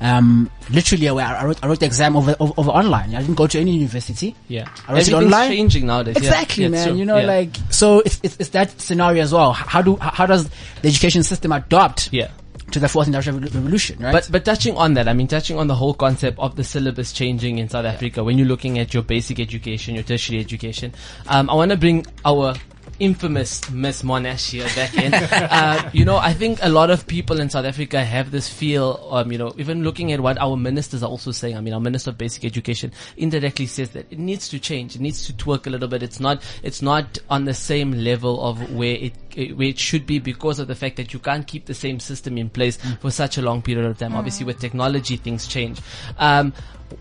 [0.02, 3.14] Um, literally, I I wrote, I wrote the exam over, over, over online.
[3.14, 4.36] I didn't go to any university.
[4.48, 4.68] Yeah.
[4.88, 5.52] I wrote it online.
[5.52, 6.18] changing nowadays.
[6.18, 6.88] Exactly, Yeah, man.
[6.88, 6.98] true.
[6.98, 7.28] You know, Yeah.
[7.28, 9.54] like, so it's, it's, it's that scenario as well.
[9.54, 10.50] How do, how does
[10.82, 12.30] the education system adopt Yeah.
[12.72, 14.12] to the fourth industrial revolution, right?
[14.12, 17.14] But but touching on that, I mean, touching on the whole concept of the syllabus
[17.14, 20.94] changing in South Africa, when you're looking at your basic education, your tertiary education,
[21.28, 22.56] um, I want to bring our
[23.00, 25.14] infamous Miss Monash here back in.
[25.14, 29.08] uh, you know, I think a lot of people in South Africa have this feel,
[29.12, 31.58] um, you know, even looking at what our ministers are also saying.
[31.58, 34.96] I mean, our minister of basic education indirectly says that it needs to change.
[34.96, 36.04] It needs to twerk a little bit.
[36.04, 40.06] It's not, it's not on the same level of where it, it- where it should
[40.06, 43.00] be because of the fact that you can't keep the same system in place mm.
[43.00, 44.16] for such a long period of time.
[44.16, 44.62] Obviously, with mm.
[44.62, 45.80] technology, things change.
[46.18, 46.54] Um,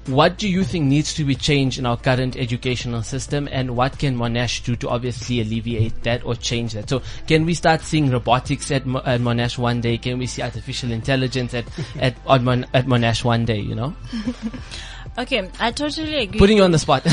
[0.07, 3.99] what do you think needs to be changed in our current educational system and what
[3.99, 6.89] can Monash do to obviously alleviate that or change that?
[6.89, 9.99] So can we start seeing robotics at, Mo- at Monash one day?
[9.99, 11.65] Can we see artificial intelligence at,
[12.01, 13.95] at, at, Mon- at Monash one day, you know?
[15.19, 16.39] Okay, I totally agree.
[16.39, 17.03] Putting you on the spot.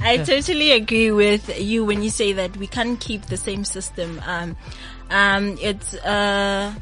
[0.00, 4.20] I totally agree with you when you say that we can't keep the same system.
[4.24, 4.56] Um,
[5.10, 6.74] um, it's uh,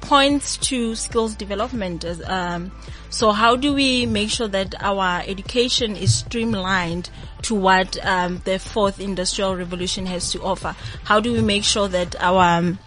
[0.00, 2.04] points to skills development.
[2.04, 2.72] as, Um,
[3.10, 7.10] so how do we make sure that our education is streamlined
[7.42, 10.74] to what um, the fourth industrial revolution has to offer?
[11.04, 12.78] How do we make sure that our um,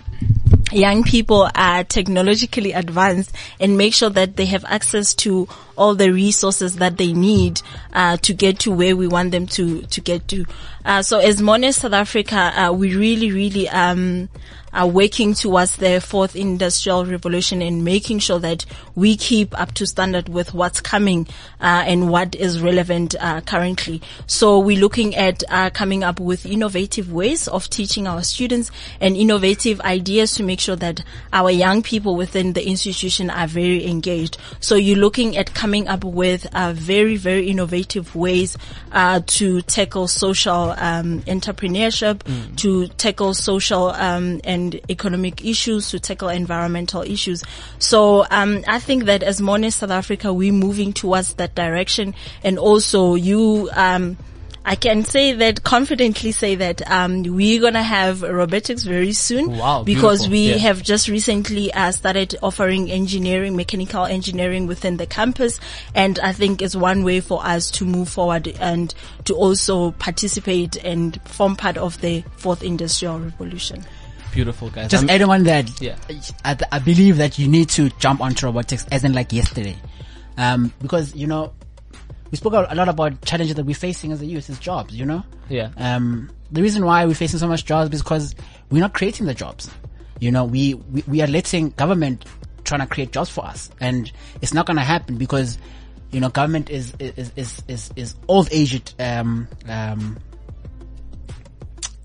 [0.71, 5.47] young people are technologically advanced and make sure that they have access to
[5.77, 7.61] all the resources that they need
[7.93, 10.45] uh, to get to where we want them to to get to.
[10.87, 14.29] Uh, so as Monash South Africa, uh, we really, really um,
[14.73, 18.65] are working towards the fourth industrial revolution and making sure that
[18.95, 21.27] we keep up to standard with what's coming
[21.59, 24.01] uh, and what is relevant uh, currently.
[24.27, 28.71] So we're looking at uh, coming up with innovative ways of teaching our students
[29.01, 31.03] and innovative ideas to make sure that
[31.33, 34.37] our young people within the institution are very engaged.
[34.59, 38.57] So you're looking at coming up with uh, very, very innovative ways
[38.91, 42.21] uh, to tackle social um, entrepreneurship,
[42.57, 47.43] to tackle social um, and economic issues, to tackle environmental issues.
[47.79, 52.57] So um, I think that as Monash South Africa, we're moving towards that direction, and
[52.57, 53.69] also you.
[54.69, 59.83] I can say that confidently say that um, we're gonna have robotics very soon Wow,
[59.83, 60.31] because beautiful.
[60.31, 60.57] we Yeah.
[60.57, 65.61] have just recently uh, started offering engineering, mechanical engineering within the campus,
[65.95, 68.93] and I think it's one way for us to move forward and
[69.23, 73.85] to also participate and form part of the fourth industrial revolution.
[74.33, 74.91] Beautiful guys.
[74.91, 75.95] Just I'm- adding on that, Yeah.
[76.43, 79.77] I, I believe that you need to jump onto robotics as in like yesterday.
[80.37, 81.53] Um, because, you know,
[82.31, 85.05] we spoke a lot about challenges that we're facing as a youth, as jobs, you
[85.05, 85.23] know?
[85.49, 85.69] Yeah.
[85.77, 88.35] Um, the reason why we're facing so much jobs is because
[88.69, 89.69] we're not creating the jobs.
[90.19, 92.25] You know, we, we, we are letting government
[92.63, 93.69] trying to create jobs for us.
[93.79, 94.11] And
[94.41, 95.57] it's not going to happen because,
[96.11, 100.17] you know, government is, is, is, is, is old aged, um, um,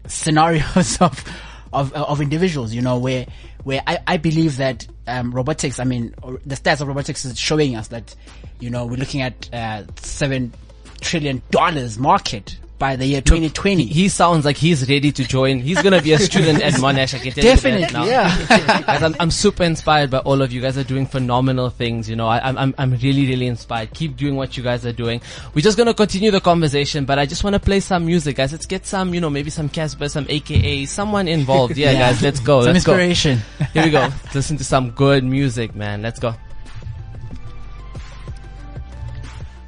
[0.07, 1.25] scenarios of,
[1.73, 3.27] of, of individuals, you know, where,
[3.65, 6.15] where I, I believe that, um, robotics, I mean,
[6.47, 8.15] the stats of robotics is showing us that,
[8.61, 10.53] you know, we're looking at, uh, seven
[11.01, 13.85] trillion dollars market by the year 2020.
[13.85, 15.61] He sounds like he's ready to join.
[15.61, 17.15] He's gonna be a student at Monash.
[17.15, 18.05] I can tell Definitely, you that now.
[18.05, 18.83] yeah.
[18.87, 22.11] Guys, I'm, I'm super inspired by all of you guys are doing phenomenal things.
[22.11, 23.95] You know, I, I'm, I'm, really, really inspired.
[23.95, 25.21] Keep doing what you guys are doing.
[25.55, 28.51] We're just gonna continue the conversation, but I just wanna play some music, guys.
[28.51, 31.77] Let's get some, you know, maybe some Cassper, some AKA, someone involved.
[31.77, 32.11] Yeah, Yeah.
[32.11, 32.63] guys, let's go.
[32.63, 32.95] Some let's go.
[32.95, 33.39] inspiration.
[33.75, 34.09] Here we go.
[34.35, 36.03] Listen to some good music, man.
[36.03, 36.35] Let's go.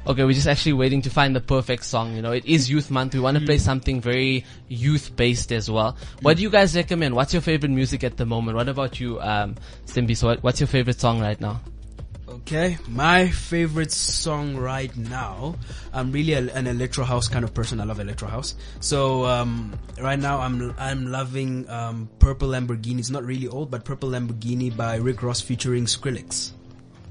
[0.07, 2.15] Okay, we're just actually waiting to find the perfect song.
[2.15, 3.15] You know, it is Youth Month.
[3.15, 5.97] We want to play something very youth based as well.
[6.21, 7.15] What do you guys recommend?
[7.15, 8.55] What's your favorite music at the moment?
[8.55, 9.55] What about you, um,
[9.87, 10.15] Simbi?
[10.15, 11.59] So, what, what's your favorite song right now?
[12.27, 15.55] Okay, my favorite song right now.
[15.91, 17.79] I'm really a, an electro house kind of person.
[17.79, 18.53] I love electro house.
[18.81, 22.99] So um, right now, I'm I'm loving um, Purple Lamborghini.
[22.99, 26.51] It's not really old, but Purple Lamborghini by Rick Ross featuring Skrillex.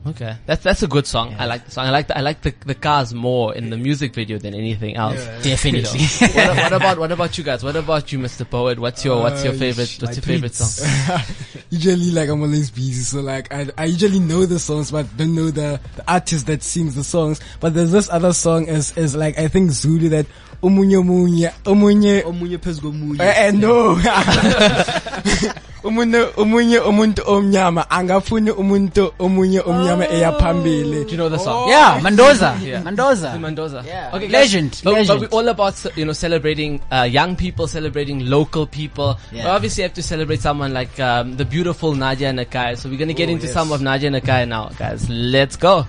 [0.06, 1.34] Okay, that's that's a good song.
[1.38, 1.86] I like the song.
[1.86, 4.96] I like the, I like the the cars more in the music video than anything
[4.96, 5.16] else.
[5.42, 6.00] Definitely.
[6.34, 7.64] what, what about what about you guys?
[7.64, 8.44] What about you, Mr.
[8.48, 8.78] Poet?
[8.78, 11.20] What's your what's your Uh, favorite what's my your favorite song?
[11.70, 15.34] usually like I'm always busy, so like I I usually know the songs but don't
[15.34, 17.40] know the, the artist that sings the songs.
[17.60, 20.26] But there's this other song is is like I think Zulu that
[20.62, 23.20] Umunye umunye Umunye umunye Pezgo Munye.
[23.20, 23.96] Eh, eh, no.
[25.84, 31.04] umunye umunye umuntu omnyama angafuni umuntu omunye omnyama eya phambili.
[31.04, 31.68] Do you know the song?
[31.68, 32.56] yeah, Mendoza.
[32.62, 32.82] Yeah.
[32.82, 33.38] Mendoza.
[33.38, 33.82] Mendoza.
[33.86, 34.10] Yeah.
[34.14, 38.26] Okay, Legend, guys, But, but we're all about you know celebrating uh, young people, celebrating
[38.28, 39.18] local people.
[39.32, 39.44] Yeah.
[39.44, 42.76] We obviously have to celebrate someone like um, the beautiful Nadia Nakai.
[42.78, 45.08] So we're gonna get into some of Nadia Nakai now, guys.
[45.10, 45.86] Let's go.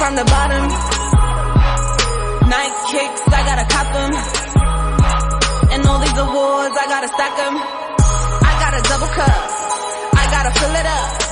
[0.00, 0.64] From the bottom.
[2.48, 4.12] Night kicks, I gotta cop them.
[5.72, 7.54] And all these awards, I gotta stack them.
[8.50, 9.40] I got a double cup.
[10.20, 11.29] I gotta fill it up.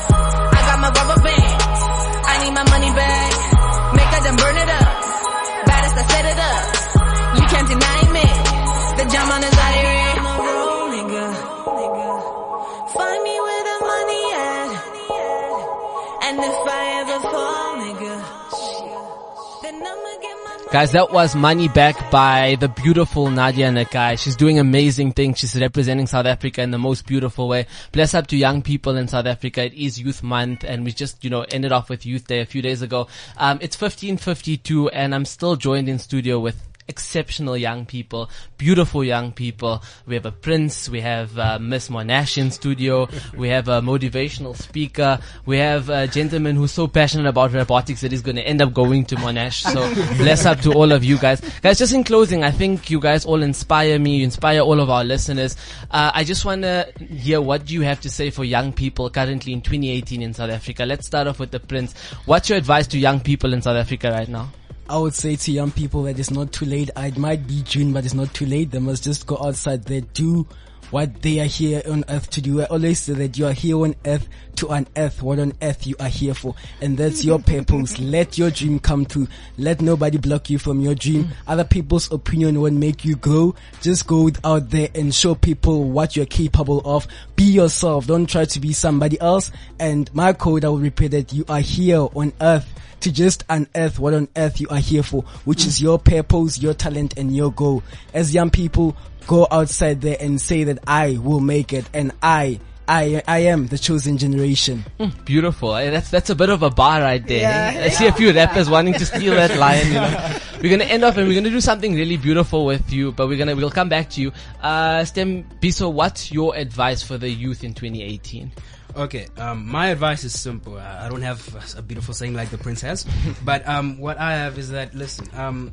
[20.71, 24.19] Guys, that was Money Back by the beautiful Nadia Nakai.
[24.19, 25.39] She's doing amazing things.
[25.39, 27.67] She's representing South Africa in the most beautiful way.
[27.91, 29.65] Bless up to young people in South Africa.
[29.65, 32.47] It is Youth Month and we just, you know, ended off with Youth Day a
[32.47, 33.09] few days ago.
[33.39, 39.31] Um, it's 1552 and I'm still joined in studio with exceptional young people, beautiful young
[39.33, 39.83] people.
[40.07, 44.57] We have a prince, we have uh, Miss Monash in studio, we have a motivational
[44.57, 48.63] speaker, we have a gentleman who's so passionate about robotics that he's going to end
[48.63, 49.63] up going to Monash.
[49.63, 49.81] So
[50.17, 51.41] bless up to all of you guys.
[51.61, 54.91] Guys, just in closing, I think you guys all inspire me, you inspire all of
[54.91, 55.57] our listeners.
[55.91, 59.53] Uh, I just want to hear what you have to say for young people currently
[59.53, 60.85] in 2018 in South Africa.
[60.85, 61.95] Let's start off with the prince.
[62.25, 64.51] What's your advice to young people in South Africa right now?
[64.91, 66.91] I would say to young people that it's not too late.
[66.97, 68.71] It might be June, but it's not too late.
[68.71, 70.47] They must just go outside there, do
[70.91, 72.61] what they are here on earth to do.
[72.63, 75.95] I always say that you are here on earth to unearth what on earth you
[76.01, 76.55] are here for.
[76.81, 77.99] And that's your purpose.
[78.01, 79.29] Let your dream come true.
[79.57, 81.25] Let nobody block you from your dream.
[81.25, 81.33] Mm.
[81.47, 83.55] Other people's opinion won't make you grow.
[83.81, 87.07] Just go out there and show people what you're capable of.
[87.37, 88.07] Be yourself.
[88.07, 89.53] Don't try to be somebody else.
[89.79, 92.67] And my code, I will repeat that you are here on earth
[93.01, 95.67] to just unearth what on earth you are here for, which mm.
[95.69, 97.83] is your purpose, your talent, and your goal.
[98.13, 98.97] As young people,
[99.29, 102.59] go outside there and say that I will make it, and I,
[102.89, 104.85] I, I am the chosen generation.
[105.25, 105.77] Beautiful.
[105.77, 107.45] Eh, That's that's a bit of a bar right there.
[107.77, 107.85] eh?
[107.85, 109.87] I see a few rappers wanting to steal that line.
[109.87, 113.13] You know, we're gonna end off and we're gonna do something really beautiful with you.
[113.13, 114.33] But we're gonna we'll come back to you.
[114.63, 118.51] Uh, Stem Biso, what's your advice for the youth in 2018?
[118.97, 120.79] Okay, um, my advice is simple.
[120.79, 121.45] Uh, I don't have
[121.77, 123.05] a beautiful saying like the prince has,
[123.45, 125.71] but um, what I have is that listen, um,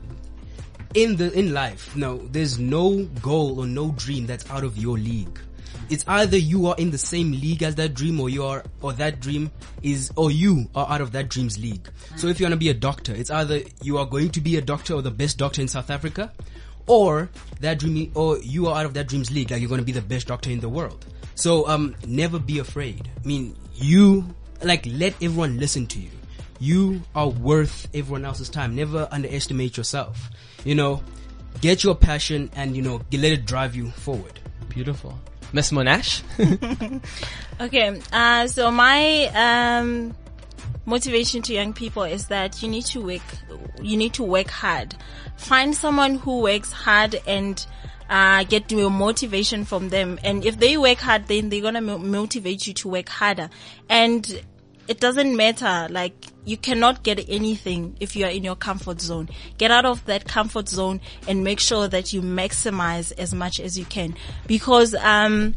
[0.96, 4.98] in the in life, no, there's no goal or no dream that's out of your
[4.98, 5.39] league.
[5.89, 8.93] It's either you are in the same league as that dream, or you are, or
[8.93, 9.52] that dream
[9.84, 11.88] is, or you are out of that dream's league.
[12.16, 14.58] So if you want to be a doctor, it's either you are going to be
[14.58, 16.32] a doctor or the best doctor in South Africa,
[16.88, 17.30] or
[17.60, 19.91] that dream, or you are out of that dream's league, like you're going to be
[19.91, 21.06] the best doctor in the world.
[21.36, 23.10] So, um, never be afraid.
[23.24, 24.34] I mean, you,
[24.64, 26.10] like, let everyone listen to you.
[26.60, 28.76] You are worth everyone else's time.
[28.76, 30.30] Never underestimate yourself.
[30.66, 31.01] You know,
[31.61, 34.39] get your passion and, you know, let it drive you forward.
[34.68, 35.18] Beautiful,
[35.53, 36.22] Miss Monash.
[37.61, 40.13] Okay, uh, so my um,
[40.86, 43.22] motivation to young people is that you need to work,
[43.82, 44.93] you need to work hard.
[45.38, 47.66] Find someone who works hard and
[48.09, 50.20] uh, get your motivation from them.
[50.22, 53.49] And if they work hard, then they're gonna mo- motivate you to work harder.
[53.88, 54.43] And
[54.88, 56.14] it doesn't matter, like,
[56.46, 59.30] you cannot get anything if you are in your comfort zone.
[59.58, 63.80] Get out of that comfort zone and make sure that you maximize as much as
[63.80, 64.16] you can.
[64.46, 65.56] Because, um,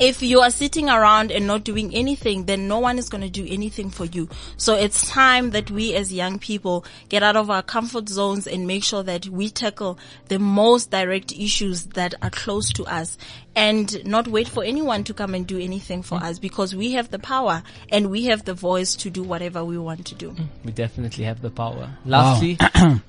[0.00, 3.30] if you are sitting around and not doing anything, then no one is going to
[3.30, 4.28] do anything for you.
[4.56, 8.66] So it's time that we as young people get out of our comfort zones and
[8.66, 13.18] make sure that we tackle the most direct issues that are close to us
[13.56, 17.10] and not wait for anyone to come and do anything for us because we have
[17.10, 20.34] the power and we have the voice to do whatever we want to do.
[20.64, 21.90] we definitely have the power.
[22.04, 22.56] Lastly,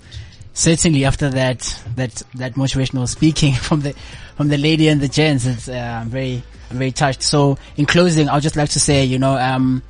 [0.53, 3.93] certainly after that that that motivational speaking from the
[4.36, 7.22] from the lady and the gents it's uh, I'm very Very touched.
[7.22, 9.84] So in closing I'd just like to say you know um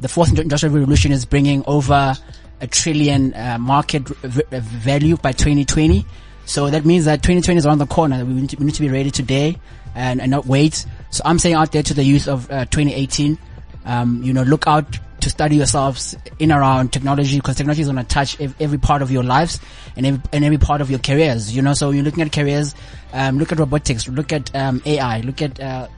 [0.00, 2.14] the fourth industrial revolution is bringing over
[2.62, 6.06] a trillion uh, market v- value by 2020
[6.44, 8.24] so that means that 2020 is around the corner.
[8.24, 9.56] We need to, we need to be ready today
[9.94, 10.84] and, and not wait.
[11.10, 13.38] So I'm saying out there to the youth of uh, 2018
[13.84, 17.98] um, you know, look out to study yourselves in around technology because technology is going
[17.98, 19.60] to touch ev- every part of your lives
[19.96, 21.54] and every, and every part of your careers.
[21.54, 22.74] You know, so you're looking at careers,
[23.12, 25.88] um, look at robotics, look at um, AI, look at uh,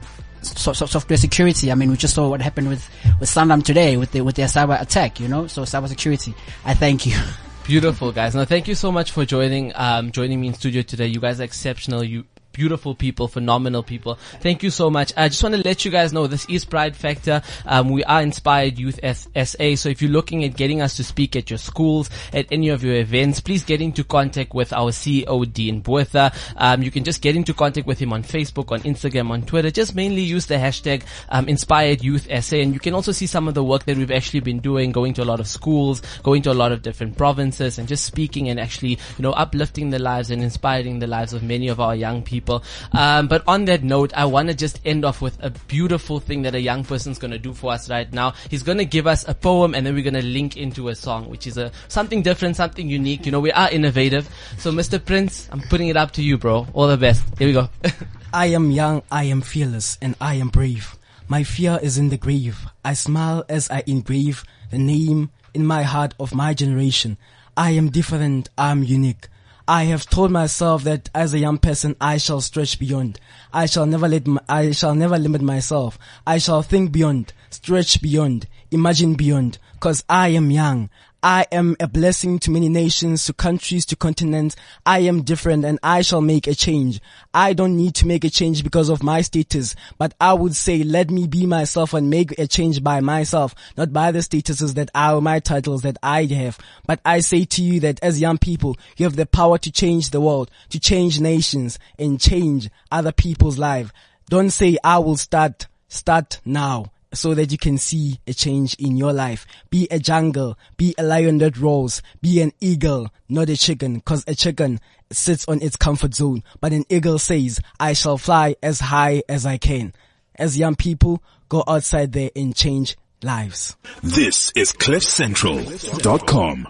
[0.45, 1.71] so, so software security.
[1.71, 2.87] I mean, we just saw what happened with
[3.19, 5.19] with Sandam today with the, with their cyber attack.
[5.19, 6.33] You know, so cyber security.
[6.65, 7.17] I thank you.
[7.63, 8.35] beautiful guys.
[8.35, 11.07] Now, thank you so much for joining um, joining me in studio today.
[11.07, 12.03] You guys are exceptional.
[12.03, 14.15] You beautiful people, phenomenal people.
[14.39, 15.11] Thank you so much.
[15.17, 17.41] I just want to let you guys know this is Pride Factor.
[17.65, 19.75] Um, we are Inspired Youth SA.
[19.75, 22.83] So if you're looking at getting us to speak at your schools, at any of
[22.83, 26.33] your events, please get into contact with our CEO, Dean Buertha.
[26.55, 29.71] Um, you can just get into contact with him on Facebook, on Instagram, on Twitter.
[29.71, 32.57] Just mainly use the hashtag um, Inspired Youth SA.
[32.57, 35.15] And you can also see some of the work that we've actually been doing, going
[35.15, 38.49] to a lot of schools, going to a lot of different provinces, and just speaking
[38.49, 41.95] and actually, you know, uplifting the lives and inspiring the lives of many of our
[41.95, 42.63] young people.
[42.91, 46.43] Um, but on that note, I want to just end off with a beautiful thing
[46.43, 48.33] that a young person's going to do for us right now.
[48.49, 50.95] He's going to give us a poem and then we're going to link into a
[50.95, 53.25] song, which is a something different, something unique.
[53.25, 54.29] You know, we are innovative.
[54.57, 55.03] So Mr.
[55.03, 56.67] Prince, I'm putting it up to you, bro.
[56.73, 57.23] All the best.
[57.37, 57.69] Here we go.
[58.33, 60.97] I am young, I am fearless, and I am brave.
[61.27, 62.65] My fear is in the grave.
[62.83, 67.17] I smile as I engrave the name in my heart of my generation.
[67.55, 68.49] I am different.
[68.57, 69.27] I am unique.
[69.67, 73.19] I have told myself that as a young person, I shall stretch beyond.
[73.53, 75.97] I shall never let, my, I shall never limit myself.
[76.27, 80.89] I shall think beyond, stretch beyond, imagine beyond, cause I am young.
[81.25, 84.57] I am a blessing to many nations, to countries, to continents.
[84.85, 86.99] I am different and I shall make a change.
[87.33, 90.83] I don't need to make a change because of my status, but I would say
[90.83, 94.91] let me be myself and make a change by myself, not by the statuses that
[94.93, 96.59] are my titles that I have.
[96.85, 100.09] But I say to you that as young people, you have the power to change
[100.09, 103.93] the world, to change nations and change other people's life.
[104.27, 108.97] Don't say I will start, start now so that you can see a change in
[108.97, 109.45] your life.
[109.69, 114.23] Be a jungle, be a lion that roars, be an eagle, not a chicken, cause
[114.27, 114.79] a chicken
[115.11, 119.45] sits on its comfort zone, but an eagle says, I shall fly as high as
[119.45, 119.93] I can.
[120.35, 123.75] As young people, go outside there and change lives.
[124.01, 126.67] This is CliffCentral.com.